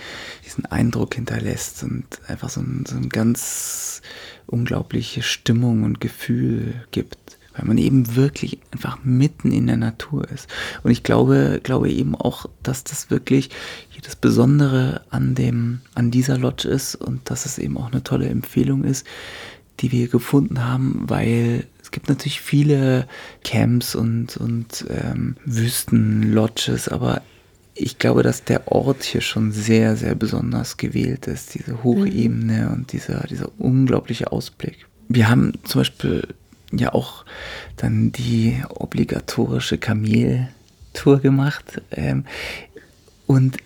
diesen 0.44 0.66
Eindruck 0.66 1.14
hinterlässt 1.14 1.82
und 1.84 2.04
einfach 2.26 2.50
so 2.50 2.60
ein, 2.60 2.84
so 2.86 2.96
ein 2.96 3.08
ganz 3.08 4.02
unglaubliche 4.46 5.22
Stimmung 5.22 5.84
und 5.84 6.00
Gefühl 6.00 6.74
gibt, 6.90 7.38
weil 7.54 7.66
man 7.66 7.78
eben 7.78 8.16
wirklich 8.16 8.58
einfach 8.72 8.98
mitten 9.04 9.52
in 9.52 9.66
der 9.66 9.76
Natur 9.76 10.28
ist. 10.30 10.48
Und 10.82 10.90
ich 10.90 11.02
glaube, 11.02 11.60
glaube 11.62 11.90
eben 11.90 12.14
auch, 12.14 12.46
dass 12.62 12.84
das 12.84 13.10
wirklich 13.10 13.50
das 14.02 14.16
Besondere 14.16 15.02
an 15.10 15.34
dem, 15.34 15.80
an 15.94 16.10
dieser 16.10 16.38
Lodge 16.38 16.68
ist 16.68 16.94
und 16.94 17.30
dass 17.30 17.46
es 17.46 17.58
eben 17.58 17.76
auch 17.76 17.90
eine 17.90 18.02
tolle 18.02 18.28
Empfehlung 18.28 18.84
ist, 18.84 19.06
die 19.80 19.92
wir 19.92 20.08
gefunden 20.08 20.64
haben, 20.64 21.04
weil 21.06 21.66
es 21.82 21.90
gibt 21.90 22.08
natürlich 22.08 22.40
viele 22.40 23.06
Camps 23.44 23.94
und, 23.94 24.36
und 24.36 24.84
ähm, 24.90 25.36
Wüstenlodges, 25.44 26.88
aber 26.88 27.22
ich 27.74 27.98
glaube, 27.98 28.22
dass 28.22 28.44
der 28.44 28.70
Ort 28.72 29.04
hier 29.04 29.20
schon 29.20 29.52
sehr, 29.52 29.96
sehr 29.96 30.14
besonders 30.14 30.76
gewählt 30.76 31.28
ist. 31.28 31.54
Diese 31.54 31.84
Hochebene 31.84 32.66
mhm. 32.66 32.72
und 32.72 32.92
dieser, 32.92 33.20
dieser 33.28 33.50
unglaubliche 33.58 34.32
Ausblick. 34.32 34.86
Wir 35.08 35.28
haben 35.28 35.52
zum 35.62 35.80
Beispiel 35.82 36.26
ja 36.72 36.92
auch 36.92 37.24
dann 37.76 38.12
die 38.12 38.60
obligatorische 38.68 39.78
Kameltour 39.78 41.20
gemacht. 41.20 41.80
Ähm, 41.92 42.24
und 43.26 43.58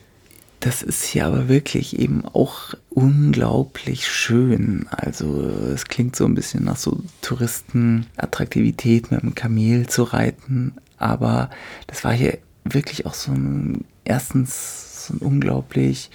das 0.63 0.81
ist 0.81 1.03
hier 1.03 1.27
aber 1.27 1.49
wirklich 1.49 1.99
eben 1.99 2.25
auch 2.25 2.75
unglaublich 2.89 4.07
schön. 4.09 4.87
Also 4.91 5.43
es 5.75 5.87
klingt 5.87 6.15
so 6.15 6.25
ein 6.25 6.37
bisschen 6.37 6.65
nach 6.65 6.77
so 6.77 7.03
Touristenattraktivität 7.21 9.11
mit 9.11 9.23
dem 9.23 9.35
Kamel 9.35 9.89
zu 9.89 10.05
reiten, 10.05 10.75
aber 10.99 11.51
das 11.89 12.05
war 12.05 12.13
hier 12.13 12.39
wirklich 12.65 13.07
auch 13.07 13.15
so 13.15 13.33
ein 13.33 13.85
erstens 14.05 15.09
so 15.09 15.15
ein 15.15 15.19
unglaublich 15.19 16.11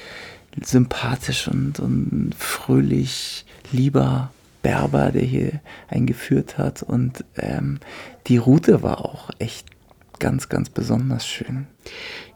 sympathisch 0.64 1.50
und, 1.50 1.82
und 1.82 2.34
fröhlich 2.38 3.46
lieber 3.74 4.32
Berber, 4.62 5.12
der 5.12 5.24
hier 5.24 5.60
eingeführt 5.90 6.58
hat. 6.58 6.84
Und 6.84 7.26
ähm, 7.36 7.80
die 8.28 8.38
Route 8.38 8.82
war 8.82 9.04
auch 9.04 9.30
echt 9.40 9.68
ganz, 10.20 10.50
ganz 10.50 10.70
besonders 10.70 11.28
schön. 11.28 11.68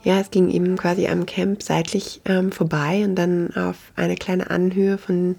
Ja, 0.04 0.20
es 0.20 0.32
ging 0.32 0.50
eben 0.50 0.78
quasi 0.78 1.08
am 1.08 1.26
Camp 1.26 1.62
seitlich 1.62 2.22
ähm, 2.26 2.52
vorbei 2.52 3.04
und 3.04 3.16
dann 3.16 3.56
auf 3.56 3.92
eine 3.96 4.16
kleine 4.16 4.50
Anhöhe, 4.50 4.98
von 4.98 5.36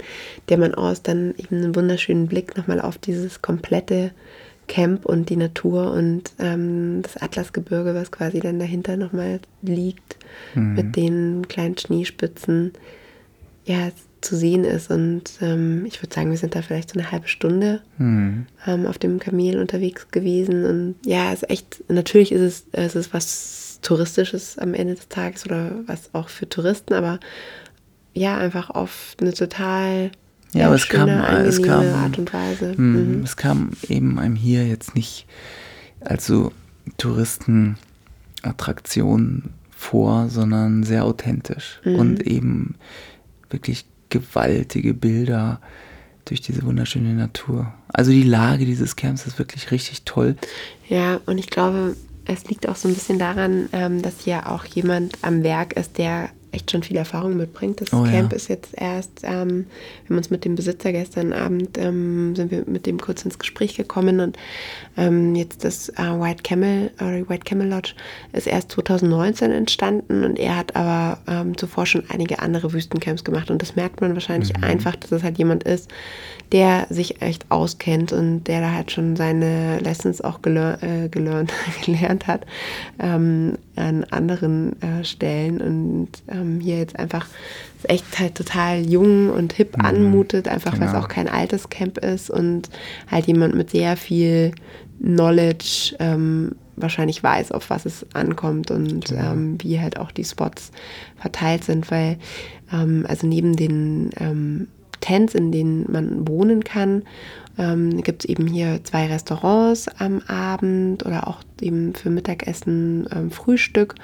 der 0.49 0.59
man 0.59 0.75
aus 0.75 1.03
dann 1.03 1.35
eben 1.37 1.57
einen 1.57 1.75
wunderschönen 1.75 2.29
Blick 2.29 2.57
nochmal 2.57 2.81
auf 2.81 2.99
dieses 2.99 3.43
komplette 3.43 4.13
Camp 4.69 5.05
und 5.05 5.29
die 5.29 5.37
Natur 5.37 5.93
und 5.93 6.33
ähm, 6.39 7.03
das 7.03 7.17
Atlasgebirge, 7.17 7.95
was 7.95 8.13
quasi 8.13 8.41
dann 8.41 8.59
dahinter 8.59 8.97
nochmal 8.97 9.41
liegt, 9.63 10.17
mhm. 10.55 10.75
mit 10.75 10.97
den 10.97 11.49
kleinen 11.49 11.77
Schneespitzen, 11.77 12.73
ja, 13.65 13.91
zu 14.23 14.37
sehen 14.37 14.64
ist. 14.64 14.91
Und 14.91 15.25
ähm, 15.41 15.85
ich 15.87 16.02
würde 16.02 16.14
sagen, 16.14 16.31
wir 16.31 16.38
sind 16.38 16.55
da 16.55 16.62
vielleicht 16.62 16.91
so 16.91 16.99
eine 16.99 17.11
halbe 17.11 17.29
Stunde 17.29 17.83
mhm. 17.99 18.47
ähm, 18.67 18.87
auf 18.87 18.99
dem 18.99 19.19
Kamel 19.19 19.59
unterwegs 19.59 20.09
gewesen. 20.11 20.64
Und 20.64 20.95
ja, 21.05 21.33
es 21.33 21.43
ist 21.43 21.50
echt, 21.50 21.85
natürlich 21.88 22.33
ist 22.33 22.41
es, 22.41 22.64
es 22.73 22.95
ist 22.95 23.12
was 23.12 23.79
Touristisches 23.83 24.59
am 24.59 24.75
Ende 24.75 24.95
des 24.95 25.09
Tages 25.09 25.45
oder 25.45 25.73
was 25.87 26.14
auch 26.14 26.29
für 26.29 26.49
Touristen, 26.49 26.95
aber 26.95 27.19
ja, 28.14 28.38
einfach 28.38 28.71
auf 28.71 29.17
eine 29.21 29.33
total 29.33 30.12
ja, 30.52 30.67
aber 30.67 30.75
es 30.75 30.88
kam, 30.88 31.09
es 31.09 31.62
kam, 31.62 31.87
Art 31.87 32.19
und 32.19 32.35
Weise. 32.35 32.75
Mhm. 32.76 33.23
Es 33.25 33.38
kam 33.38 33.71
eben 33.88 34.19
einem 34.19 34.37
hier 34.37 34.67
jetzt 34.67 34.95
nicht 34.95 35.26
als 36.00 36.26
so 36.26 36.52
Touristenattraktion 36.99 39.45
vor, 39.71 40.29
sondern 40.29 40.83
sehr 40.83 41.05
authentisch 41.05 41.81
mhm. 41.85 41.97
und 41.97 42.26
eben 42.26 42.75
wirklich 43.49 43.87
gewaltige 44.12 44.95
Bilder 44.95 45.61
durch 46.26 46.40
diese 46.40 46.62
wunderschöne 46.62 47.14
Natur. 47.14 47.73
Also 47.88 48.11
die 48.12 48.23
Lage 48.23 48.64
dieses 48.64 48.95
Camps 48.95 49.26
ist 49.26 49.38
wirklich 49.38 49.71
richtig 49.71 50.04
toll. 50.04 50.37
Ja, 50.88 51.21
und 51.26 51.38
ich 51.38 51.49
glaube, 51.49 51.97
es 52.26 52.45
liegt 52.45 52.69
auch 52.69 52.76
so 52.76 52.88
ein 52.88 52.95
bisschen 52.95 53.19
daran, 53.19 53.69
ähm, 53.73 54.02
dass 54.02 54.21
hier 54.21 54.49
auch 54.49 54.64
jemand 54.64 55.19
am 55.23 55.42
Werk 55.42 55.73
ist, 55.73 55.99
der 55.99 56.28
echt 56.52 56.71
schon 56.71 56.82
viel 56.82 56.97
Erfahrung 56.97 57.37
mitbringt. 57.37 57.80
Das 57.80 57.92
oh, 57.92 58.04
Camp 58.04 58.30
ja. 58.30 58.37
ist 58.37 58.49
jetzt 58.49 58.75
erst, 58.76 59.23
ähm, 59.25 59.66
wir 60.04 60.11
haben 60.11 60.16
uns 60.18 60.30
mit 60.30 60.44
dem 60.44 60.54
Besitzer 60.54 60.92
gestern 60.92 61.32
Abend, 61.32 61.78
ähm, 61.78 62.37
sind 62.37 62.50
wir 62.50 62.64
mit 62.66 62.87
dem 62.87 63.00
kurz 63.00 63.25
ins 63.25 63.38
Gespräch 63.38 63.75
gekommen 63.75 64.21
und 64.21 64.37
ähm, 64.97 65.35
jetzt 65.35 65.64
das 65.64 65.88
äh, 65.90 66.02
White 66.02 66.42
Camel 66.42 66.90
oder 66.97 67.28
White 67.28 67.44
Camel 67.44 67.68
Lodge 67.68 67.94
ist 68.32 68.47
erst 68.47 68.73
2019 68.73 69.50
entstanden 69.50 70.25
und 70.25 70.38
er 70.38 70.56
hat 70.56 70.76
aber 70.76 71.18
ähm, 71.26 71.56
zuvor 71.56 71.87
schon 71.87 72.04
einige 72.11 72.40
andere 72.40 72.73
Wüstencamps 72.73 73.25
gemacht 73.25 73.50
und 73.50 73.62
das 73.62 73.75
merkt 73.75 74.00
man 74.00 74.14
wahrscheinlich 74.14 74.54
mhm. 74.56 74.64
einfach, 74.64 74.94
dass 74.97 75.11
es 75.11 75.23
halt 75.23 75.38
jemand 75.38 75.64
ist, 75.64 75.90
der 76.52 76.87
sich 76.90 77.23
echt 77.23 77.50
auskennt 77.50 78.12
und 78.12 78.44
der 78.44 78.61
da 78.61 78.73
halt 78.73 78.90
schon 78.90 79.16
seine 79.16 79.78
Lessons 79.78 80.21
auch 80.21 80.42
geler 80.42 80.82
äh, 80.82 81.09
gelernt, 81.09 81.52
gelernt 81.85 82.26
hat 82.26 82.44
ähm, 82.99 83.56
an 83.76 84.05
anderen 84.11 84.81
äh, 84.83 85.05
Stellen 85.05 85.61
und 85.61 86.09
ähm, 86.29 86.61
hier 86.61 86.79
jetzt 86.79 86.99
einfach 86.99 87.26
echt 87.85 88.19
halt 88.19 88.35
total 88.35 88.81
jung 88.81 89.31
und 89.31 89.52
hip 89.52 89.79
mhm, 89.79 89.85
anmutet, 89.85 90.49
einfach 90.49 90.75
genau. 90.75 90.87
weil 90.87 90.95
es 90.95 91.02
auch 91.02 91.09
kein 91.09 91.29
altes 91.29 91.69
Camp 91.69 91.99
ist 91.99 92.31
und 92.31 92.69
halt 93.11 93.26
jemand 93.26 93.55
mit 93.55 93.71
sehr 93.71 93.97
viel 93.97 94.52
Knowledge 95.00 95.97
ähm, 95.99 96.52
wahrscheinlich 96.76 97.23
weiß, 97.23 97.52
auf 97.52 97.71
was 97.71 97.87
es 97.87 98.07
ankommt 98.14 98.71
und 98.71 99.07
genau. 99.07 99.33
ähm, 99.33 99.59
wie 99.61 99.81
halt 99.81 99.99
auch 99.99 100.11
die 100.11 100.25
Spots 100.25 100.71
verteilt 101.17 101.64
sind, 101.64 101.91
weil 101.91 102.19
ähm, 102.73 103.05
also 103.09 103.26
neben 103.26 103.57
den 103.57 104.11
ähm, 104.19 104.69
Tents, 105.00 105.35
in 105.35 105.52
denen 105.52 105.91
man 105.91 106.26
wohnen 106.26 106.64
kann. 106.64 107.02
Ähm, 107.59 108.02
gibt 108.02 108.25
es 108.25 108.30
eben 108.30 108.47
hier 108.47 108.82
zwei 108.85 109.06
Restaurants 109.06 109.88
am 109.99 110.21
Abend 110.26 111.04
oder 111.04 111.28
auch 111.28 111.40
eben 111.61 111.94
für 111.94 112.11
Mittagessen 112.11 113.06
ähm, 113.14 113.30
Frühstück. 113.30 113.94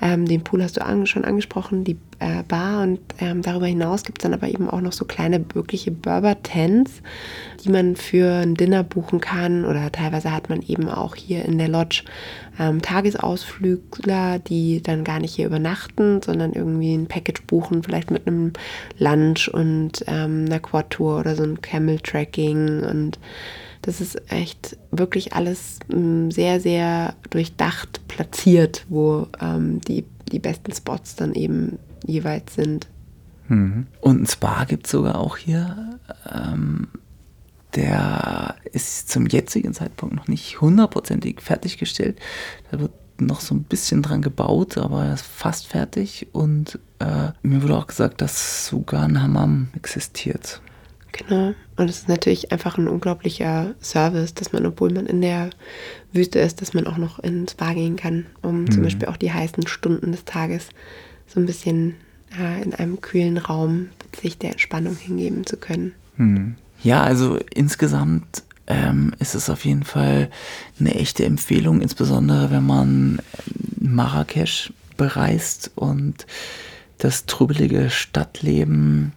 Ähm, 0.00 0.26
den 0.26 0.44
Pool 0.44 0.62
hast 0.62 0.76
du 0.76 0.84
an, 0.84 1.06
schon 1.06 1.24
angesprochen, 1.24 1.84
die 1.84 1.98
äh, 2.18 2.42
Bar 2.42 2.82
und 2.82 3.00
ähm, 3.20 3.42
darüber 3.42 3.66
hinaus 3.66 4.02
gibt 4.02 4.18
es 4.18 4.22
dann 4.22 4.34
aber 4.34 4.48
eben 4.48 4.68
auch 4.68 4.80
noch 4.80 4.92
so 4.92 5.04
kleine 5.04 5.44
wirkliche 5.54 5.90
Burger-Tents, 5.90 7.02
die 7.64 7.70
man 7.70 7.96
für 7.96 8.42
ein 8.42 8.54
Dinner 8.54 8.82
buchen 8.82 9.20
kann 9.20 9.64
oder 9.64 9.90
teilweise 9.92 10.32
hat 10.32 10.48
man 10.48 10.62
eben 10.62 10.88
auch 10.88 11.14
hier 11.14 11.44
in 11.44 11.58
der 11.58 11.68
Lodge 11.68 12.02
ähm, 12.58 12.82
Tagesausflügler, 12.82 14.38
die 14.40 14.82
dann 14.82 15.04
gar 15.04 15.20
nicht 15.20 15.34
hier 15.34 15.46
übernachten, 15.46 16.20
sondern 16.22 16.52
irgendwie 16.52 16.94
ein 16.94 17.06
Package 17.06 17.42
buchen, 17.46 17.82
vielleicht 17.82 18.10
mit 18.10 18.26
einem 18.26 18.52
Lunch 18.98 19.48
und 19.48 20.04
ähm, 20.06 20.46
einer 20.46 20.60
Quad-Tour 20.60 21.20
oder 21.20 21.36
so 21.36 21.44
ein 21.44 21.60
Camel-Tracking 21.60 22.84
und 22.84 23.18
das 23.82 24.00
ist 24.00 24.20
echt 24.30 24.76
wirklich 24.90 25.34
alles 25.34 25.78
ähm, 25.90 26.30
sehr, 26.30 26.60
sehr 26.60 27.14
durchdacht 27.30 28.06
platziert, 28.08 28.84
wo 28.88 29.28
ähm, 29.40 29.80
die, 29.82 30.04
die 30.32 30.40
besten 30.40 30.72
Spots 30.72 31.14
dann 31.14 31.34
eben 31.34 31.78
jeweils 32.06 32.54
sind. 32.54 32.88
Mhm. 33.48 33.86
Und 34.00 34.22
ein 34.22 34.26
Spa 34.26 34.64
gibt 34.64 34.86
es 34.86 34.92
sogar 34.92 35.18
auch 35.18 35.36
hier. 35.36 35.98
Ähm, 36.30 36.88
der 37.74 38.56
ist 38.72 39.10
zum 39.10 39.26
jetzigen 39.26 39.74
Zeitpunkt 39.74 40.14
noch 40.14 40.28
nicht 40.28 40.60
hundertprozentig 40.60 41.40
fertiggestellt. 41.40 42.18
Da 42.70 42.80
wird 42.80 42.92
noch 43.20 43.40
so 43.40 43.54
ein 43.54 43.64
bisschen 43.64 44.02
dran 44.02 44.22
gebaut, 44.22 44.78
aber 44.78 45.04
er 45.04 45.14
ist 45.14 45.26
fast 45.26 45.66
fertig. 45.66 46.28
Und 46.32 46.78
äh, 47.00 47.30
mir 47.42 47.62
wurde 47.62 47.76
auch 47.76 47.86
gesagt, 47.86 48.20
dass 48.20 48.66
sogar 48.66 49.04
ein 49.04 49.22
Hammam 49.22 49.68
existiert. 49.74 50.60
Genau. 51.12 51.54
Und 51.76 51.90
es 51.90 52.00
ist 52.00 52.08
natürlich 52.08 52.52
einfach 52.52 52.78
ein 52.78 52.88
unglaublicher 52.88 53.74
Service, 53.80 54.34
dass 54.34 54.52
man, 54.52 54.66
obwohl 54.66 54.92
man 54.92 55.06
in 55.06 55.20
der 55.20 55.50
Wüste 56.12 56.38
ist, 56.38 56.60
dass 56.60 56.74
man 56.74 56.86
auch 56.86 56.96
noch 56.96 57.18
ins 57.18 57.52
Spa 57.52 57.72
gehen 57.72 57.96
kann, 57.96 58.26
um 58.42 58.62
mhm. 58.62 58.70
zum 58.70 58.82
Beispiel 58.82 59.08
auch 59.08 59.16
die 59.16 59.32
heißen 59.32 59.66
Stunden 59.66 60.12
des 60.12 60.24
Tages 60.24 60.68
so 61.28 61.40
ein 61.40 61.46
bisschen 61.46 61.94
äh, 62.38 62.62
in 62.62 62.74
einem 62.74 63.00
kühlen 63.00 63.38
Raum 63.38 63.90
sich 64.20 64.38
der 64.38 64.52
Entspannung 64.52 64.96
hingeben 64.96 65.46
zu 65.46 65.56
können. 65.56 65.92
Mhm. 66.16 66.56
Ja, 66.82 67.02
also 67.02 67.38
insgesamt 67.54 68.42
ähm, 68.66 69.12
ist 69.18 69.34
es 69.34 69.50
auf 69.50 69.64
jeden 69.64 69.84
Fall 69.84 70.30
eine 70.78 70.94
echte 70.94 71.24
Empfehlung, 71.24 71.80
insbesondere 71.80 72.50
wenn 72.50 72.66
man 72.66 73.20
Marrakesch 73.80 74.72
bereist 74.96 75.70
und 75.74 76.26
das 76.98 77.26
trubbelige 77.26 77.90
Stadtleben 77.90 79.12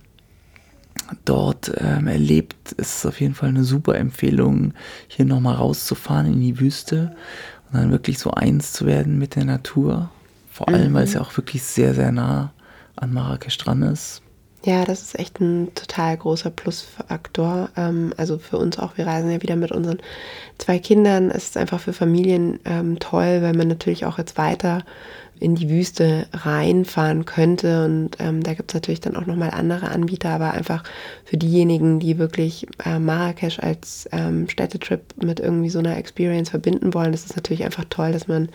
dort 1.25 1.71
ähm, 1.77 2.07
erlebt, 2.07 2.71
ist 2.73 2.97
es 2.97 3.05
auf 3.05 3.19
jeden 3.19 3.33
Fall 3.33 3.49
eine 3.49 3.63
super 3.63 3.95
Empfehlung, 3.95 4.73
hier 5.07 5.25
nochmal 5.25 5.55
rauszufahren 5.55 6.27
in 6.27 6.39
die 6.39 6.59
Wüste 6.59 7.15
und 7.71 7.79
dann 7.79 7.91
wirklich 7.91 8.19
so 8.19 8.31
eins 8.31 8.73
zu 8.73 8.85
werden 8.85 9.17
mit 9.17 9.35
der 9.35 9.45
Natur. 9.45 10.11
Vor 10.51 10.67
allem, 10.67 10.91
mhm. 10.91 10.93
weil 10.93 11.05
es 11.05 11.13
ja 11.13 11.21
auch 11.21 11.35
wirklich 11.37 11.63
sehr, 11.63 11.93
sehr 11.95 12.11
nah 12.11 12.53
an 12.97 13.13
Marrakesch 13.13 13.57
dran 13.57 13.81
ist. 13.81 14.21
Ja, 14.63 14.85
das 14.85 15.01
ist 15.01 15.17
echt 15.17 15.39
ein 15.39 15.73
total 15.73 16.15
großer 16.17 16.51
Plusfaktor. 16.51 17.69
Ähm, 17.75 18.13
also 18.17 18.37
für 18.37 18.57
uns 18.57 18.77
auch, 18.77 18.95
wir 18.95 19.07
reisen 19.07 19.31
ja 19.31 19.41
wieder 19.41 19.55
mit 19.55 19.71
unseren 19.71 19.97
zwei 20.59 20.77
Kindern. 20.77 21.31
Es 21.31 21.45
ist 21.45 21.57
einfach 21.57 21.79
für 21.79 21.93
Familien 21.93 22.59
ähm, 22.65 22.99
toll, 22.99 23.41
weil 23.41 23.53
man 23.53 23.69
natürlich 23.69 24.05
auch 24.05 24.19
jetzt 24.19 24.37
weiter 24.37 24.83
in 25.41 25.55
die 25.55 25.69
Wüste 25.69 26.27
reinfahren 26.31 27.25
könnte. 27.25 27.83
Und 27.83 28.11
ähm, 28.19 28.43
da 28.43 28.53
gibt 28.53 28.71
es 28.71 28.75
natürlich 28.75 29.01
dann 29.01 29.15
auch 29.15 29.25
nochmal 29.25 29.49
andere 29.49 29.89
Anbieter, 29.89 30.29
aber 30.29 30.51
einfach 30.51 30.83
für 31.25 31.35
diejenigen, 31.35 31.99
die 31.99 32.19
wirklich 32.19 32.67
äh, 32.85 32.99
Marrakesch 32.99 33.59
als 33.59 34.07
ähm, 34.11 34.47
Städtetrip 34.47 35.01
mit 35.21 35.39
irgendwie 35.39 35.71
so 35.71 35.79
einer 35.79 35.97
Experience 35.97 36.51
verbinden 36.51 36.93
wollen, 36.93 37.11
das 37.11 37.25
ist 37.25 37.35
natürlich 37.35 37.65
einfach 37.65 37.85
toll, 37.89 38.11
dass 38.11 38.27
man 38.27 38.49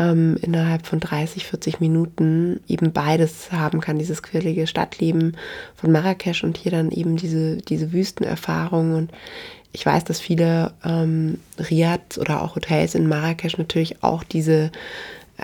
ähm, 0.00 0.36
innerhalb 0.42 0.86
von 0.86 0.98
30, 0.98 1.46
40 1.46 1.78
Minuten 1.78 2.60
eben 2.66 2.92
beides 2.92 3.52
haben 3.52 3.80
kann, 3.80 4.00
dieses 4.00 4.22
quirlige 4.22 4.66
Stadtleben 4.66 5.36
von 5.76 5.92
Marrakesch 5.92 6.42
und 6.42 6.56
hier 6.56 6.72
dann 6.72 6.90
eben 6.90 7.16
diese, 7.16 7.58
diese 7.58 7.92
Wüstenerfahrung. 7.92 8.94
Und 8.94 9.12
ich 9.72 9.86
weiß, 9.86 10.02
dass 10.02 10.18
viele 10.18 10.72
ähm, 10.84 11.38
Riads 11.58 12.18
oder 12.18 12.42
auch 12.42 12.56
Hotels 12.56 12.96
in 12.96 13.08
Marrakesch 13.08 13.56
natürlich 13.56 14.02
auch 14.02 14.24
diese 14.24 14.72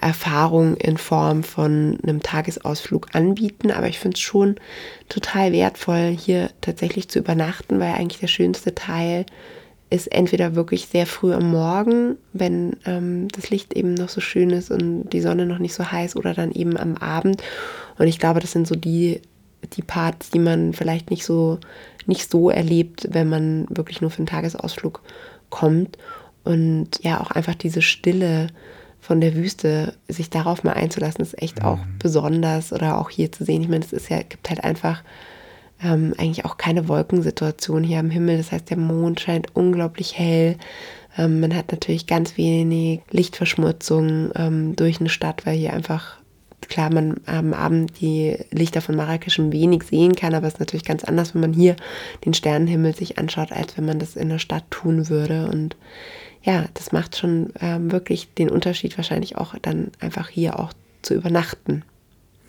Erfahrung 0.00 0.76
in 0.76 0.98
Form 0.98 1.44
von 1.44 1.98
einem 2.02 2.22
Tagesausflug 2.22 3.14
anbieten. 3.14 3.70
Aber 3.70 3.88
ich 3.88 3.98
finde 3.98 4.16
es 4.16 4.20
schon 4.20 4.57
total 5.09 5.52
wertvoll, 5.52 6.16
hier 6.18 6.50
tatsächlich 6.61 7.09
zu 7.09 7.20
übernachten, 7.20 7.78
weil 7.78 7.94
eigentlich 7.94 8.20
der 8.20 8.26
schönste 8.28 8.74
Teil 8.74 9.24
ist 9.90 10.11
entweder 10.12 10.57
wirklich 10.57 10.87
sehr 10.87 11.07
früh 11.07 11.33
am 11.33 11.50
Morgen, 11.50 12.16
wenn 12.33 12.76
ähm, 12.85 13.28
das 13.28 13.50
Licht 13.50 13.74
eben 13.74 13.94
noch 13.94 14.09
so 14.09 14.20
schön 14.20 14.50
ist 14.50 14.70
und 14.72 15.09
die 15.11 15.20
Sonne 15.20 15.46
noch 15.46 15.59
nicht 15.59 15.74
so 15.74 15.90
heiß, 15.90 16.16
oder 16.16 16.35
dann 16.35 16.50
eben 16.50 16.76
am 16.76 16.96
Abend. 16.96 17.42
Und 17.98 18.09
ich 18.09 18.18
glaube, 18.18 18.40
das 18.40 18.50
sind 18.50 18.66
so 18.66 18.74
die, 18.74 19.20
die 19.74 19.83
Parts, 19.83 20.30
die 20.30 20.40
man 20.40 20.72
vielleicht 20.72 21.11
nicht 21.11 21.24
so, 21.24 21.61
nicht 22.07 22.28
so 22.28 22.50
erlebt, 22.50 23.09
wenn 23.11 23.28
man 23.28 23.66
wirklich 23.68 24.00
nur 24.00 24.11
für 24.11 24.18
einen 24.18 24.26
Tagesausflug 24.26 25.00
kommt. 25.50 25.96
Und 26.42 26.88
ja, 27.02 27.20
auch 27.20 27.30
einfach 27.30 27.54
diese 27.54 27.80
Stille 27.80 28.48
von 29.04 29.20
der 29.20 29.34
Wüste, 29.34 29.92
sich 30.08 30.30
darauf 30.30 30.64
mal 30.64 30.72
einzulassen, 30.72 31.20
ist 31.20 31.40
echt 31.42 31.58
mhm. 31.58 31.66
auch 31.66 31.78
besonders. 31.98 32.72
Oder 32.72 32.98
auch 32.98 33.10
hier 33.10 33.30
zu 33.30 33.44
sehen. 33.44 33.60
Ich 33.60 33.68
meine, 33.68 33.84
es 33.84 33.92
ist 33.92 34.08
ja, 34.08 34.22
gibt 34.22 34.48
halt 34.48 34.64
einfach 34.64 35.02
ähm, 35.82 36.14
eigentlich 36.16 36.46
auch 36.46 36.56
keine 36.56 36.88
Wolkensituation 36.88 37.84
hier 37.84 37.98
am 37.98 38.08
Himmel. 38.08 38.38
Das 38.38 38.50
heißt, 38.50 38.70
der 38.70 38.78
Mond 38.78 39.20
scheint 39.20 39.54
unglaublich 39.54 40.16
hell. 40.16 40.56
Ähm, 41.18 41.40
man 41.40 41.54
hat 41.54 41.70
natürlich 41.70 42.06
ganz 42.06 42.38
wenig 42.38 43.02
Lichtverschmutzung 43.10 44.30
ähm, 44.36 44.74
durch 44.74 45.00
eine 45.00 45.10
Stadt, 45.10 45.44
weil 45.44 45.58
hier 45.58 45.74
einfach 45.74 46.16
klar, 46.66 46.90
man 46.90 47.20
am 47.26 47.52
Abend 47.52 48.00
die 48.00 48.38
Lichter 48.52 48.80
von 48.80 48.96
Marrakesch 48.96 49.38
ein 49.38 49.52
wenig 49.52 49.82
sehen 49.82 50.16
kann, 50.16 50.34
aber 50.34 50.46
es 50.46 50.54
ist 50.54 50.60
natürlich 50.60 50.86
ganz 50.86 51.04
anders, 51.04 51.34
wenn 51.34 51.42
man 51.42 51.52
hier 51.52 51.76
den 52.24 52.32
Sternenhimmel 52.32 52.96
sich 52.96 53.18
anschaut, 53.18 53.52
als 53.52 53.76
wenn 53.76 53.84
man 53.84 53.98
das 53.98 54.16
in 54.16 54.30
der 54.30 54.38
Stadt 54.38 54.64
tun 54.70 55.10
würde. 55.10 55.46
Und 55.52 55.76
ja, 56.44 56.66
das 56.74 56.92
macht 56.92 57.16
schon 57.16 57.52
ähm, 57.61 57.90
wirklich 57.90 58.33
den 58.35 58.50
Unterschied 58.50 58.96
wahrscheinlich 58.98 59.37
auch 59.37 59.54
dann 59.62 59.90
einfach 59.98 60.28
hier 60.28 60.61
auch 60.61 60.72
zu 61.02 61.14
übernachten. 61.14 61.83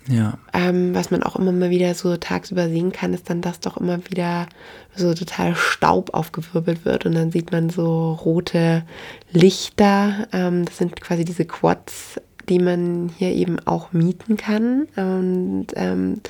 Ja. 0.08 0.38
Ähm, 0.52 0.94
was 0.94 1.10
man 1.10 1.22
auch 1.22 1.34
immer 1.36 1.50
mal 1.50 1.70
wieder 1.70 1.92
so 1.94 2.16
tagsüber 2.16 2.68
sehen 2.68 2.92
kann, 2.92 3.12
ist 3.12 3.28
dann, 3.28 3.40
dass 3.40 3.58
doch 3.58 3.76
immer 3.76 3.98
wieder 4.08 4.46
so 4.94 5.14
total 5.14 5.56
Staub 5.56 6.14
aufgewirbelt 6.14 6.84
wird 6.84 7.06
und 7.06 7.14
dann 7.14 7.32
sieht 7.32 7.50
man 7.50 7.70
so 7.70 8.12
rote 8.12 8.84
Lichter. 9.32 10.28
Ähm, 10.32 10.64
das 10.64 10.78
sind 10.78 11.00
quasi 11.00 11.24
diese 11.24 11.44
Quads, 11.44 12.20
die 12.48 12.58
man 12.58 13.10
hier 13.18 13.32
eben 13.32 13.58
auch 13.66 13.92
mieten 13.92 14.36
kann. 14.36 14.86
Und 14.96 15.68
ähm, 15.74 16.20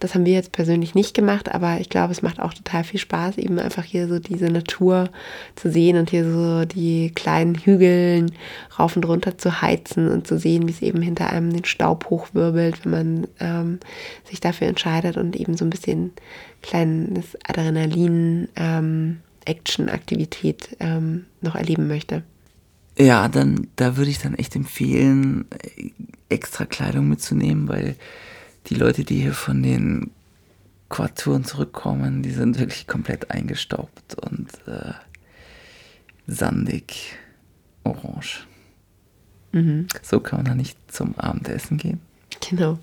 das 0.00 0.14
haben 0.14 0.26
wir 0.26 0.32
jetzt 0.32 0.52
persönlich 0.52 0.94
nicht 0.94 1.14
gemacht, 1.14 1.52
aber 1.54 1.80
ich 1.80 1.88
glaube, 1.88 2.12
es 2.12 2.22
macht 2.22 2.40
auch 2.40 2.54
total 2.54 2.84
viel 2.84 3.00
Spaß, 3.00 3.38
eben 3.38 3.58
einfach 3.58 3.84
hier 3.84 4.08
so 4.08 4.18
diese 4.18 4.46
Natur 4.46 5.08
zu 5.56 5.70
sehen 5.70 5.96
und 5.96 6.10
hier 6.10 6.30
so 6.30 6.64
die 6.64 7.10
kleinen 7.14 7.54
Hügeln 7.54 8.32
rauf 8.78 8.96
und 8.96 9.06
runter 9.06 9.38
zu 9.38 9.62
heizen 9.62 10.08
und 10.08 10.26
zu 10.26 10.38
sehen, 10.38 10.68
wie 10.68 10.72
es 10.72 10.82
eben 10.82 11.02
hinter 11.02 11.30
einem 11.30 11.52
den 11.52 11.64
Staub 11.64 12.10
hochwirbelt, 12.10 12.84
wenn 12.84 12.92
man 12.92 13.26
ähm, 13.40 13.80
sich 14.24 14.40
dafür 14.40 14.68
entscheidet 14.68 15.16
und 15.16 15.36
eben 15.36 15.56
so 15.56 15.64
ein 15.64 15.70
bisschen 15.70 16.12
kleines 16.62 17.36
Adrenalin. 17.46 18.48
Ähm, 18.56 19.18
Action-Aktivität 19.44 20.76
ähm, 20.80 21.26
noch 21.40 21.54
erleben 21.54 21.88
möchte. 21.88 22.22
Ja, 22.98 23.28
dann, 23.28 23.68
da 23.76 23.96
würde 23.96 24.10
ich 24.10 24.18
dann 24.18 24.34
echt 24.34 24.54
empfehlen, 24.54 25.46
extra 26.28 26.66
Kleidung 26.66 27.08
mitzunehmen, 27.08 27.68
weil 27.68 27.96
die 28.66 28.74
Leute, 28.74 29.04
die 29.04 29.20
hier 29.20 29.32
von 29.32 29.62
den 29.62 30.10
Quad-Touren 30.88 31.44
zurückkommen, 31.44 32.22
die 32.22 32.30
sind 32.30 32.58
wirklich 32.58 32.86
komplett 32.86 33.30
eingestaubt 33.30 34.14
und 34.14 34.48
äh, 34.66 34.92
sandig 36.26 37.16
orange. 37.84 38.46
Mhm. 39.52 39.86
So 40.02 40.20
kann 40.20 40.40
man 40.40 40.46
da 40.46 40.54
nicht 40.54 40.76
zum 40.88 41.18
Abendessen 41.18 41.78
gehen. 41.78 42.00
Genau. 42.48 42.78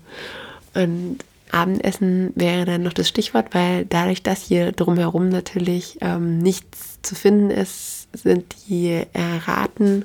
Und 0.74 1.18
Abendessen 1.52 2.32
wäre 2.34 2.64
dann 2.64 2.82
noch 2.82 2.92
das 2.92 3.08
Stichwort, 3.08 3.54
weil 3.54 3.84
dadurch, 3.86 4.22
dass 4.22 4.42
hier 4.42 4.72
drumherum 4.72 5.28
natürlich 5.28 5.98
ähm, 6.00 6.38
nichts 6.38 7.00
zu 7.02 7.14
finden 7.14 7.50
ist, 7.50 7.99
sind 8.12 8.54
die 8.68 8.88
äh, 8.90 9.06
Raten 9.46 10.04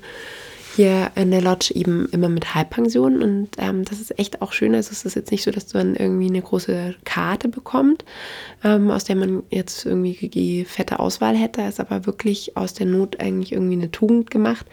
hier 0.75 1.11
in 1.15 1.31
der 1.31 1.41
Lodge 1.41 1.73
eben 1.73 2.07
immer 2.11 2.27
mit 2.27 2.53
Halbpension 2.53 3.23
und 3.23 3.49
ähm, 3.57 3.85
das 3.85 4.01
ist 4.01 4.19
echt 4.19 4.41
auch 4.41 4.51
schön. 4.51 4.75
Also 4.75 4.91
es 4.91 5.05
ist 5.05 5.15
jetzt 5.15 5.31
nicht 5.31 5.43
so, 5.43 5.51
dass 5.51 5.67
du 5.67 5.77
dann 5.77 5.95
irgendwie 5.95 6.27
eine 6.27 6.41
große 6.41 6.95
Karte 7.05 7.47
bekommst, 7.47 8.03
ähm, 8.63 8.91
aus 8.91 9.05
der 9.05 9.15
man 9.15 9.43
jetzt 9.49 9.85
irgendwie 9.85 10.27
die 10.27 10.65
fette 10.65 10.99
Auswahl 10.99 11.35
hätte. 11.35 11.61
Es 11.61 11.75
ist 11.75 11.79
aber 11.79 12.05
wirklich 12.05 12.57
aus 12.57 12.73
der 12.73 12.87
Not 12.87 13.19
eigentlich 13.21 13.53
irgendwie 13.53 13.75
eine 13.75 13.91
Tugend 13.91 14.31
gemacht, 14.31 14.65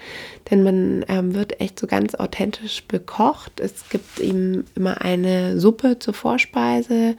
denn 0.51 0.65
man 0.65 1.05
ähm, 1.09 1.35
wird 1.35 1.61
echt 1.61 1.79
so 1.79 1.87
ganz 1.87 2.17
authentisch 2.17 2.83
bekocht. 2.85 3.61
Es 3.61 3.89
gibt 3.89 4.19
eben 4.19 4.65
immer 4.75 5.03
eine 5.03 5.61
Suppe 5.61 6.01
zur 6.01 6.15
Vorspeise, 6.15 7.17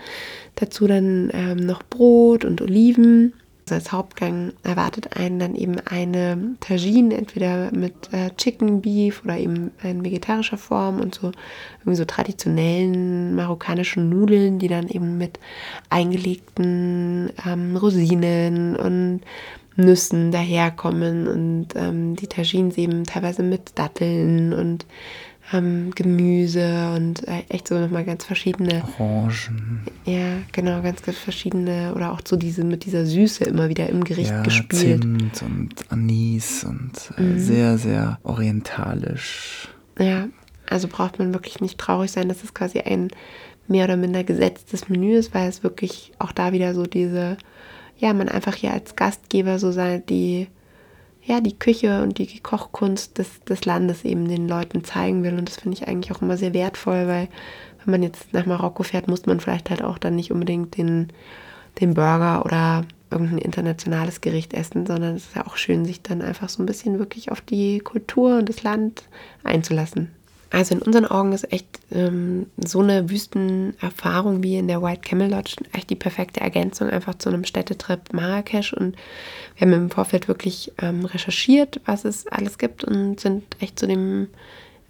dazu 0.56 0.88
dann 0.88 1.32
ähm, 1.34 1.58
noch 1.58 1.84
Brot 1.84 2.44
und 2.44 2.62
Oliven 2.62 3.34
als 3.72 3.92
Hauptgang 3.92 4.54
erwartet 4.64 5.16
einen 5.18 5.40
dann 5.40 5.56
eben 5.56 5.80
eine 5.80 6.56
Tagine, 6.60 7.16
entweder 7.16 7.72
mit 7.72 8.12
äh, 8.12 8.32
Chicken 8.36 8.82
Beef 8.82 9.24
oder 9.24 9.38
eben 9.38 9.72
in 9.82 10.04
vegetarischer 10.04 10.58
Form 10.58 11.00
und 11.00 11.16
so 11.16 11.32
irgendwie 11.80 11.96
so 11.96 12.06
traditionellen 12.06 13.36
marokkanischen 13.36 14.10
Nudeln, 14.10 14.60
die 14.60 14.68
dann 14.68 14.88
eben 14.88 15.18
mit 15.18 15.40
eingelegten 15.90 17.32
ähm, 17.46 17.78
Rosinen 17.78 18.76
und 18.76 19.22
Nüssen 19.76 20.32
daherkommen 20.32 21.28
und 21.28 21.68
ähm, 21.76 22.16
die 22.16 22.28
Tagines 22.28 22.78
eben 22.78 23.06
teilweise 23.06 23.42
mit 23.44 23.78
Datteln 23.80 24.54
und 24.54 24.86
ähm, 25.54 25.92
Gemüse 25.96 26.94
und 26.96 27.28
äh, 27.28 27.44
echt 27.50 27.68
so 27.68 27.80
nochmal 27.80 28.04
ganz 28.04 28.26
verschiedene. 28.26 28.84
Orangen. 28.98 29.82
Ja, 30.06 30.40
genau, 30.52 30.82
ganz, 30.82 31.02
ganz 31.02 31.18
verschiedene 31.18 31.94
oder 31.96 32.12
auch 32.12 32.22
so 32.26 32.36
diese 32.36 32.64
mit 32.64 32.86
dieser 32.86 33.06
Süße 33.06 33.44
immer 33.46 33.70
wieder 33.70 33.88
im 33.90 34.04
Gericht 34.04 34.32
ja, 34.32 34.42
gespielt. 34.42 35.02
Zimt 35.02 35.42
und 35.42 35.74
Anis 35.90 36.64
und 36.64 36.92
äh, 37.18 37.22
mhm. 37.22 37.40
sehr, 37.40 37.78
sehr 37.78 38.20
orientalisch. 38.24 39.70
Ja, 40.00 40.28
also 40.70 40.88
braucht 40.88 41.20
man 41.20 41.34
wirklich 41.34 41.62
nicht 41.62 41.78
traurig 41.78 42.12
sein, 42.12 42.28
dass 42.28 42.44
es 42.44 42.54
quasi 42.54 42.80
ein 42.80 43.10
mehr 43.68 43.86
oder 43.86 43.98
minder 43.98 44.24
gesetztes 44.24 44.90
Menü 44.90 45.16
ist, 45.16 45.34
weil 45.34 45.48
es 45.48 45.64
wirklich 45.64 46.12
auch 46.20 46.32
da 46.32 46.52
wieder 46.52 46.74
so 46.74 46.86
diese, 46.86 47.38
ja, 47.98 48.14
man 48.14 48.28
einfach 48.28 48.56
hier 48.56 48.74
als 48.74 48.96
Gastgeber 48.96 49.60
so 49.60 49.72
sein, 49.72 50.04
die 50.08 50.48
ja, 51.26 51.40
die 51.40 51.58
Küche 51.58 52.04
und 52.04 52.18
die 52.18 52.40
Kochkunst 52.40 53.18
des, 53.18 53.42
des 53.42 53.66
Landes 53.66 54.04
eben 54.04 54.28
den 54.28 54.48
Leuten 54.48 54.84
zeigen 54.84 55.24
will. 55.24 55.38
Und 55.38 55.50
das 55.50 55.58
finde 55.58 55.78
ich 55.78 55.88
eigentlich 55.88 56.12
auch 56.16 56.22
immer 56.22 56.38
sehr 56.38 56.54
wertvoll, 56.54 57.08
weil 57.08 57.30
wenn 57.84 57.92
man 57.92 58.04
jetzt 58.04 58.34
nach 58.34 58.46
Marokko 58.46 58.84
fährt, 58.84 59.08
muss 59.08 59.26
man 59.26 59.40
vielleicht 59.40 59.70
halt 59.70 59.84
auch 59.84 59.98
dann 59.98 60.16
nicht 60.16 60.32
unbedingt 60.32 60.78
den, 60.78 61.08
den 61.80 61.94
Burger 61.94 62.46
oder 62.46 62.86
irgendein 63.10 63.38
internationales 63.38 64.22
Gericht 64.22 64.54
essen, 64.54 64.86
sondern 64.86 65.16
es 65.16 65.28
ist 65.28 65.36
ja 65.36 65.46
auch 65.46 65.56
schön, 65.56 65.86
sich 65.86 66.02
dann 66.02 66.22
einfach 66.22 66.50
so 66.50 66.62
ein 66.62 66.66
bisschen 66.66 67.00
wirklich 67.00 67.32
auf 67.32 67.42
die 67.42 67.80
Kultur 67.80 68.38
und 68.40 68.50
das 68.50 68.64
Land 68.64 69.04
einzulassen. 69.44 70.10
Also 70.54 70.76
in 70.76 70.84
unseren 70.84 71.08
Augen 71.08 71.34
ist 71.34 71.52
echt 71.52 71.80
ähm, 71.92 72.46
so 72.64 72.80
eine 72.82 73.10
Wüstenerfahrung 73.10 74.44
wie 74.44 74.58
in 74.58 74.68
der 74.68 74.84
White 74.84 75.02
Camel 75.02 75.32
Lodge 75.32 75.56
echt 75.74 75.90
die 75.90 75.96
perfekte 75.96 76.42
Ergänzung 76.42 76.92
einfach 76.92 77.16
zu 77.16 77.30
einem 77.30 77.44
Städtetrip 77.44 78.14
Marrakesch. 78.14 78.72
Und 78.72 78.96
wir 79.56 79.66
haben 79.66 79.74
im 79.74 79.90
Vorfeld 79.90 80.28
wirklich 80.28 80.72
ähm, 80.80 81.06
recherchiert, 81.06 81.82
was 81.86 82.06
es 82.06 82.28
alles 82.28 82.60
gibt 82.60 82.84
und 82.84 83.20
sind 83.20 83.44
echt 83.62 83.80
zu 83.80 83.88
dem 83.88 84.28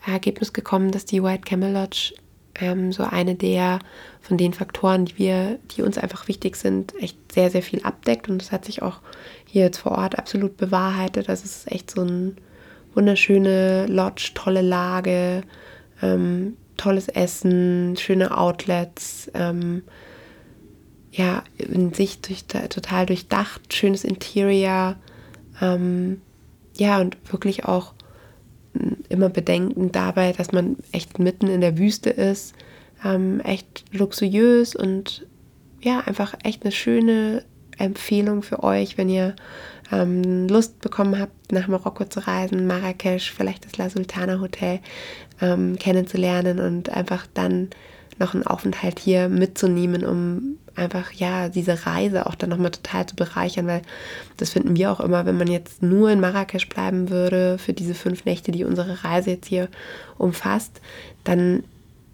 Ergebnis 0.06 0.52
gekommen, 0.52 0.92
dass 0.92 1.06
die 1.06 1.24
White 1.24 1.44
Camel 1.46 1.72
Lodge 1.72 2.14
ähm, 2.56 2.92
so 2.92 3.04
eine 3.04 3.36
der 3.36 3.80
von 4.20 4.38
den 4.38 4.54
Faktoren, 4.54 5.06
die 5.06 5.18
wir, 5.18 5.60
die 5.78 5.82
uns 5.82 5.98
einfach 5.98 6.28
wichtig 6.28 6.58
sind, 6.58 6.94
echt 7.02 7.32
sehr, 7.32 7.50
sehr 7.50 7.64
viel 7.64 7.84
abdeckt. 7.84 8.28
Und 8.28 8.42
das 8.42 8.52
hat 8.52 8.66
sich 8.66 8.82
auch 8.82 9.00
hier 9.46 9.64
jetzt 9.64 9.78
vor 9.78 9.94
Ort 9.94 10.20
absolut 10.20 10.58
bewahrheitet. 10.58 11.30
Das 11.30 11.46
ist 11.46 11.72
echt 11.72 11.90
so 11.90 12.02
ein 12.02 12.36
wunderschöne 12.94 13.88
Lodge, 13.88 14.32
tolle 14.34 14.62
Lage, 14.62 15.42
ähm, 16.02 16.58
tolles 16.78 17.08
Essen, 17.08 17.96
schöne 17.98 18.38
Outlets, 18.38 19.32
ähm, 19.34 19.84
ja, 21.12 21.44
in 21.58 21.94
sich 21.94 22.22
durch, 22.22 22.46
total 22.46 23.06
durchdacht, 23.06 23.74
schönes 23.74 24.04
Interior, 24.04 24.96
ähm, 25.62 26.22
ja, 26.76 27.00
und 27.00 27.18
wirklich 27.32 27.66
auch 27.66 27.94
immer 29.10 29.30
bedenkend 29.30 29.96
dabei, 29.96 30.32
dass 30.34 30.52
man 30.52 30.78
echt 30.92 31.20
mitten 31.20 31.48
in 31.48 31.62
der 31.62 31.78
Wüste 31.78 32.10
ist, 32.10 32.56
ähm, 33.06 33.40
echt 33.42 33.86
luxuriös 33.92 34.76
und 34.76 35.28
ja, 35.82 36.00
einfach 36.00 36.34
echt 36.44 36.64
eine 36.64 36.72
schöne 36.72 37.44
Empfehlung 37.78 38.42
für 38.42 38.64
euch, 38.64 38.98
wenn 38.98 39.10
ihr 39.10 39.36
ähm, 39.92 40.48
Lust 40.48 40.80
bekommen 40.82 41.20
habt, 41.20 41.52
nach 41.52 41.68
Marokko 41.68 42.06
zu 42.06 42.26
reisen, 42.26 42.68
Marrakesch, 42.68 43.32
vielleicht 43.32 43.66
das 43.66 43.78
La 43.78 43.90
Sultana 43.90 44.40
Hotel 44.40 44.80
ähm, 45.42 45.78
kennenzulernen 45.78 46.60
und 46.60 46.90
einfach 46.90 47.28
dann 47.34 47.70
noch 48.20 48.34
einen 48.34 48.46
Aufenthalt 48.46 49.00
hier 49.00 49.28
mitzunehmen, 49.30 50.06
um 50.06 50.58
einfach 50.76 51.12
ja 51.12 51.50
diese 51.50 51.86
Reise 51.86 52.26
auch 52.26 52.36
dann 52.36 52.50
nochmal 52.50 52.72
total 52.72 53.06
zu 53.06 53.16
bereichern, 53.16 53.68
weil 53.68 53.82
das 54.38 54.52
finden 54.52 54.76
wir 54.76 54.92
auch 54.92 55.00
immer, 55.00 55.26
wenn 55.26 55.38
man 55.38 55.48
jetzt 55.48 55.84
nur 55.84 56.10
in 56.10 56.20
Marrakesch 56.20 56.68
bleiben 56.70 57.10
würde 57.10 57.58
für 57.58 57.74
diese 57.74 57.94
fünf 57.94 58.26
Nächte, 58.26 58.52
die 58.52 58.64
unsere 58.64 59.04
Reise 59.04 59.32
jetzt 59.32 59.48
hier 59.48 59.68
umfasst, 60.18 60.82
dann 61.24 61.64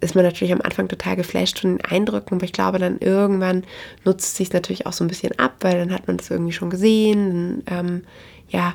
ist 0.00 0.14
man 0.14 0.24
natürlich 0.24 0.52
am 0.52 0.62
Anfang 0.62 0.88
total 0.88 1.16
geflasht 1.16 1.60
von 1.60 1.76
den 1.76 1.84
Eindrücken, 1.84 2.36
aber 2.36 2.44
ich 2.44 2.52
glaube, 2.52 2.78
dann 2.78 2.98
irgendwann 2.98 3.64
nutzt 4.04 4.28
es 4.28 4.36
sich 4.36 4.52
natürlich 4.52 4.86
auch 4.86 4.92
so 4.92 5.04
ein 5.04 5.08
bisschen 5.08 5.38
ab, 5.38 5.56
weil 5.60 5.78
dann 5.78 5.92
hat 5.92 6.06
man 6.06 6.16
das 6.16 6.30
irgendwie 6.30 6.52
schon 6.52 6.70
gesehen. 6.70 7.62
Dann, 7.66 7.86
ähm, 7.86 8.02
ja, 8.48 8.74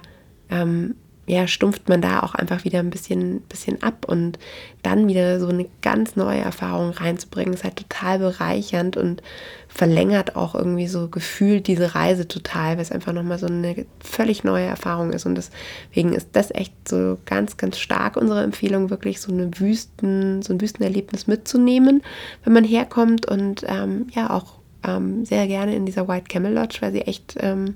ähm, 0.49 0.95
ja, 1.27 1.47
stumpft 1.47 1.89
man 1.89 2.01
da 2.01 2.19
auch 2.19 2.35
einfach 2.35 2.63
wieder 2.65 2.79
ein 2.79 2.91
bisschen, 2.91 3.41
bisschen 3.41 3.81
ab 3.81 4.05
und 4.07 4.37
dann 4.83 5.07
wieder 5.07 5.39
so 5.39 5.47
eine 5.47 5.65
ganz 5.81 6.15
neue 6.15 6.39
Erfahrung 6.39 6.91
reinzubringen, 6.91 7.53
ist 7.53 7.63
halt 7.63 7.77
total 7.77 8.19
bereichernd 8.19 8.95
und 8.95 9.23
verlängert 9.67 10.35
auch 10.35 10.53
irgendwie 10.53 10.87
so 10.87 11.07
gefühlt 11.09 11.67
diese 11.67 11.95
Reise 11.95 12.27
total, 12.27 12.75
weil 12.75 12.83
es 12.83 12.91
einfach 12.91 13.11
nochmal 13.11 13.39
so 13.39 13.47
eine 13.47 13.85
völlig 13.99 14.43
neue 14.43 14.65
Erfahrung 14.65 15.11
ist. 15.11 15.25
Und 15.25 15.35
deswegen 15.35 16.13
ist 16.13 16.29
das 16.33 16.51
echt 16.51 16.73
so 16.87 17.17
ganz, 17.25 17.57
ganz 17.57 17.79
stark 17.79 18.17
unsere 18.17 18.43
Empfehlung, 18.43 18.91
wirklich 18.91 19.19
so 19.19 19.31
eine 19.31 19.59
Wüsten, 19.59 20.43
so 20.43 20.53
ein 20.53 20.61
Wüstenerlebnis 20.61 21.25
mitzunehmen, 21.25 22.03
wenn 22.43 22.53
man 22.53 22.63
herkommt 22.63 23.25
und 23.27 23.65
ähm, 23.67 24.07
ja 24.13 24.29
auch 24.29 24.59
ähm, 24.83 25.25
sehr 25.25 25.47
gerne 25.47 25.75
in 25.75 25.87
dieser 25.87 26.07
White 26.07 26.27
Camel 26.29 26.53
Lodge, 26.53 26.77
weil 26.81 26.91
sie 26.91 27.01
echt 27.01 27.35
ähm, 27.39 27.75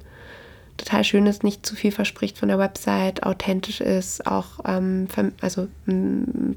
total 0.79 1.03
schön 1.03 1.27
ist, 1.27 1.43
nicht 1.43 1.65
zu 1.65 1.75
viel 1.75 1.91
verspricht 1.91 2.37
von 2.37 2.49
der 2.49 2.57
Website, 2.57 3.23
authentisch 3.23 3.81
ist, 3.81 4.25
auch 4.25 4.59
ähm, 4.65 5.07
also 5.41 5.67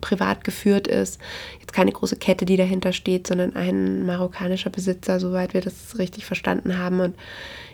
privat 0.00 0.44
geführt 0.44 0.86
ist. 0.86 1.20
Jetzt 1.60 1.72
keine 1.72 1.92
große 1.92 2.16
Kette, 2.16 2.44
die 2.44 2.56
dahinter 2.56 2.92
steht, 2.92 3.26
sondern 3.26 3.54
ein 3.56 4.06
marokkanischer 4.06 4.70
Besitzer, 4.70 5.20
soweit 5.20 5.54
wir 5.54 5.60
das 5.60 5.98
richtig 5.98 6.24
verstanden 6.24 6.78
haben. 6.78 7.00
Und 7.00 7.14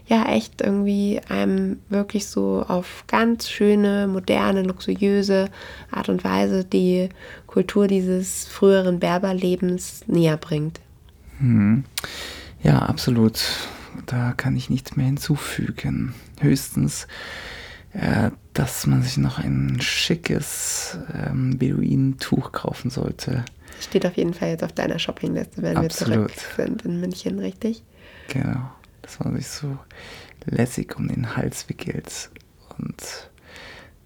ja, 0.06 0.24
echt 0.32 0.62
irgendwie 0.62 1.20
einem 1.28 1.80
wirklich 1.90 2.26
so 2.26 2.64
auf 2.66 3.04
ganz 3.06 3.48
schöne, 3.48 4.08
moderne, 4.08 4.62
luxuriöse 4.62 5.50
Art 5.90 6.08
und 6.08 6.24
Weise 6.24 6.64
die 6.64 7.10
Kultur 7.46 7.86
dieses 7.86 8.46
früheren 8.46 8.98
Berberlebens 8.98 10.04
näher 10.06 10.38
bringt. 10.38 10.80
Hm. 11.38 11.84
Ja, 12.62 12.78
absolut. 12.78 13.40
Da 14.06 14.32
kann 14.36 14.56
ich 14.56 14.70
nichts 14.70 14.96
mehr 14.96 15.06
hinzufügen. 15.06 16.14
Höchstens, 16.40 17.06
äh, 17.92 18.30
dass 18.52 18.86
man 18.86 19.02
sich 19.02 19.16
noch 19.16 19.38
ein 19.38 19.80
schickes 19.80 20.98
ähm, 21.14 21.58
Beduinentuch 21.58 22.52
kaufen 22.52 22.90
sollte. 22.90 23.44
Steht 23.80 24.06
auf 24.06 24.16
jeden 24.16 24.34
Fall 24.34 24.50
jetzt 24.50 24.64
auf 24.64 24.72
deiner 24.72 24.98
Shoppingliste, 24.98 25.62
wenn 25.62 25.76
Absolut. 25.76 26.28
wir 26.28 26.36
zurück 26.36 26.56
sind 26.56 26.84
in 26.84 27.00
München, 27.00 27.38
richtig? 27.38 27.82
Genau, 28.28 28.70
dass 29.02 29.20
man 29.20 29.36
sich 29.36 29.46
so 29.48 29.78
lässig 30.44 30.96
um 30.96 31.08
den 31.08 31.36
Hals 31.36 31.68
wickelt 31.68 32.30
und 32.78 33.30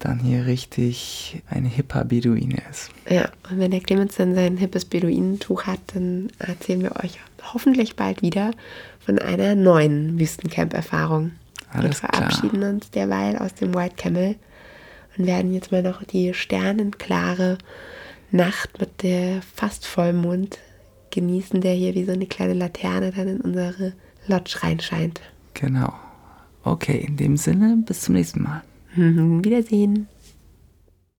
dann 0.03 0.19
hier 0.19 0.45
richtig 0.45 1.41
ein 1.49 1.63
hipper 1.65 2.03
Beduine 2.03 2.61
ist. 2.69 2.89
Ja, 3.09 3.29
und 3.49 3.59
wenn 3.59 3.71
der 3.71 3.79
Clemens 3.79 4.15
dann 4.15 4.35
sein 4.35 4.57
hippes 4.57 4.85
Beduinentuch 4.85 5.63
hat, 5.63 5.79
dann 5.93 6.29
erzählen 6.39 6.81
wir 6.81 6.97
euch 7.03 7.19
hoffentlich 7.53 7.95
bald 7.95 8.21
wieder 8.21 8.51
von 9.05 9.19
einer 9.19 9.55
neuen 9.55 10.19
Wüstencamp-Erfahrung. 10.19 11.31
Wir 11.79 11.91
verabschieden 11.91 12.59
klar. 12.59 12.69
uns 12.69 12.91
derweil 12.91 13.37
aus 13.37 13.55
dem 13.55 13.73
White 13.73 13.95
Camel 13.97 14.35
und 15.17 15.25
werden 15.25 15.53
jetzt 15.53 15.71
mal 15.71 15.81
noch 15.81 16.03
die 16.03 16.33
sternenklare 16.33 17.57
Nacht 18.31 18.79
mit 18.79 19.03
der 19.03 19.41
fast 19.55 19.85
Vollmond 19.85 20.59
genießen, 21.11 21.61
der 21.61 21.73
hier 21.73 21.95
wie 21.95 22.05
so 22.05 22.11
eine 22.11 22.25
kleine 22.25 22.53
Laterne 22.53 23.11
dann 23.11 23.27
in 23.27 23.41
unsere 23.41 23.93
Lodge 24.27 24.57
reinscheint. 24.61 25.21
Genau. 25.53 25.93
Okay, 26.63 27.05
in 27.07 27.17
dem 27.17 27.37
Sinne, 27.37 27.77
bis 27.85 28.01
zum 28.01 28.15
nächsten 28.15 28.43
Mal. 28.43 28.63
Wiedersehen. 28.95 30.07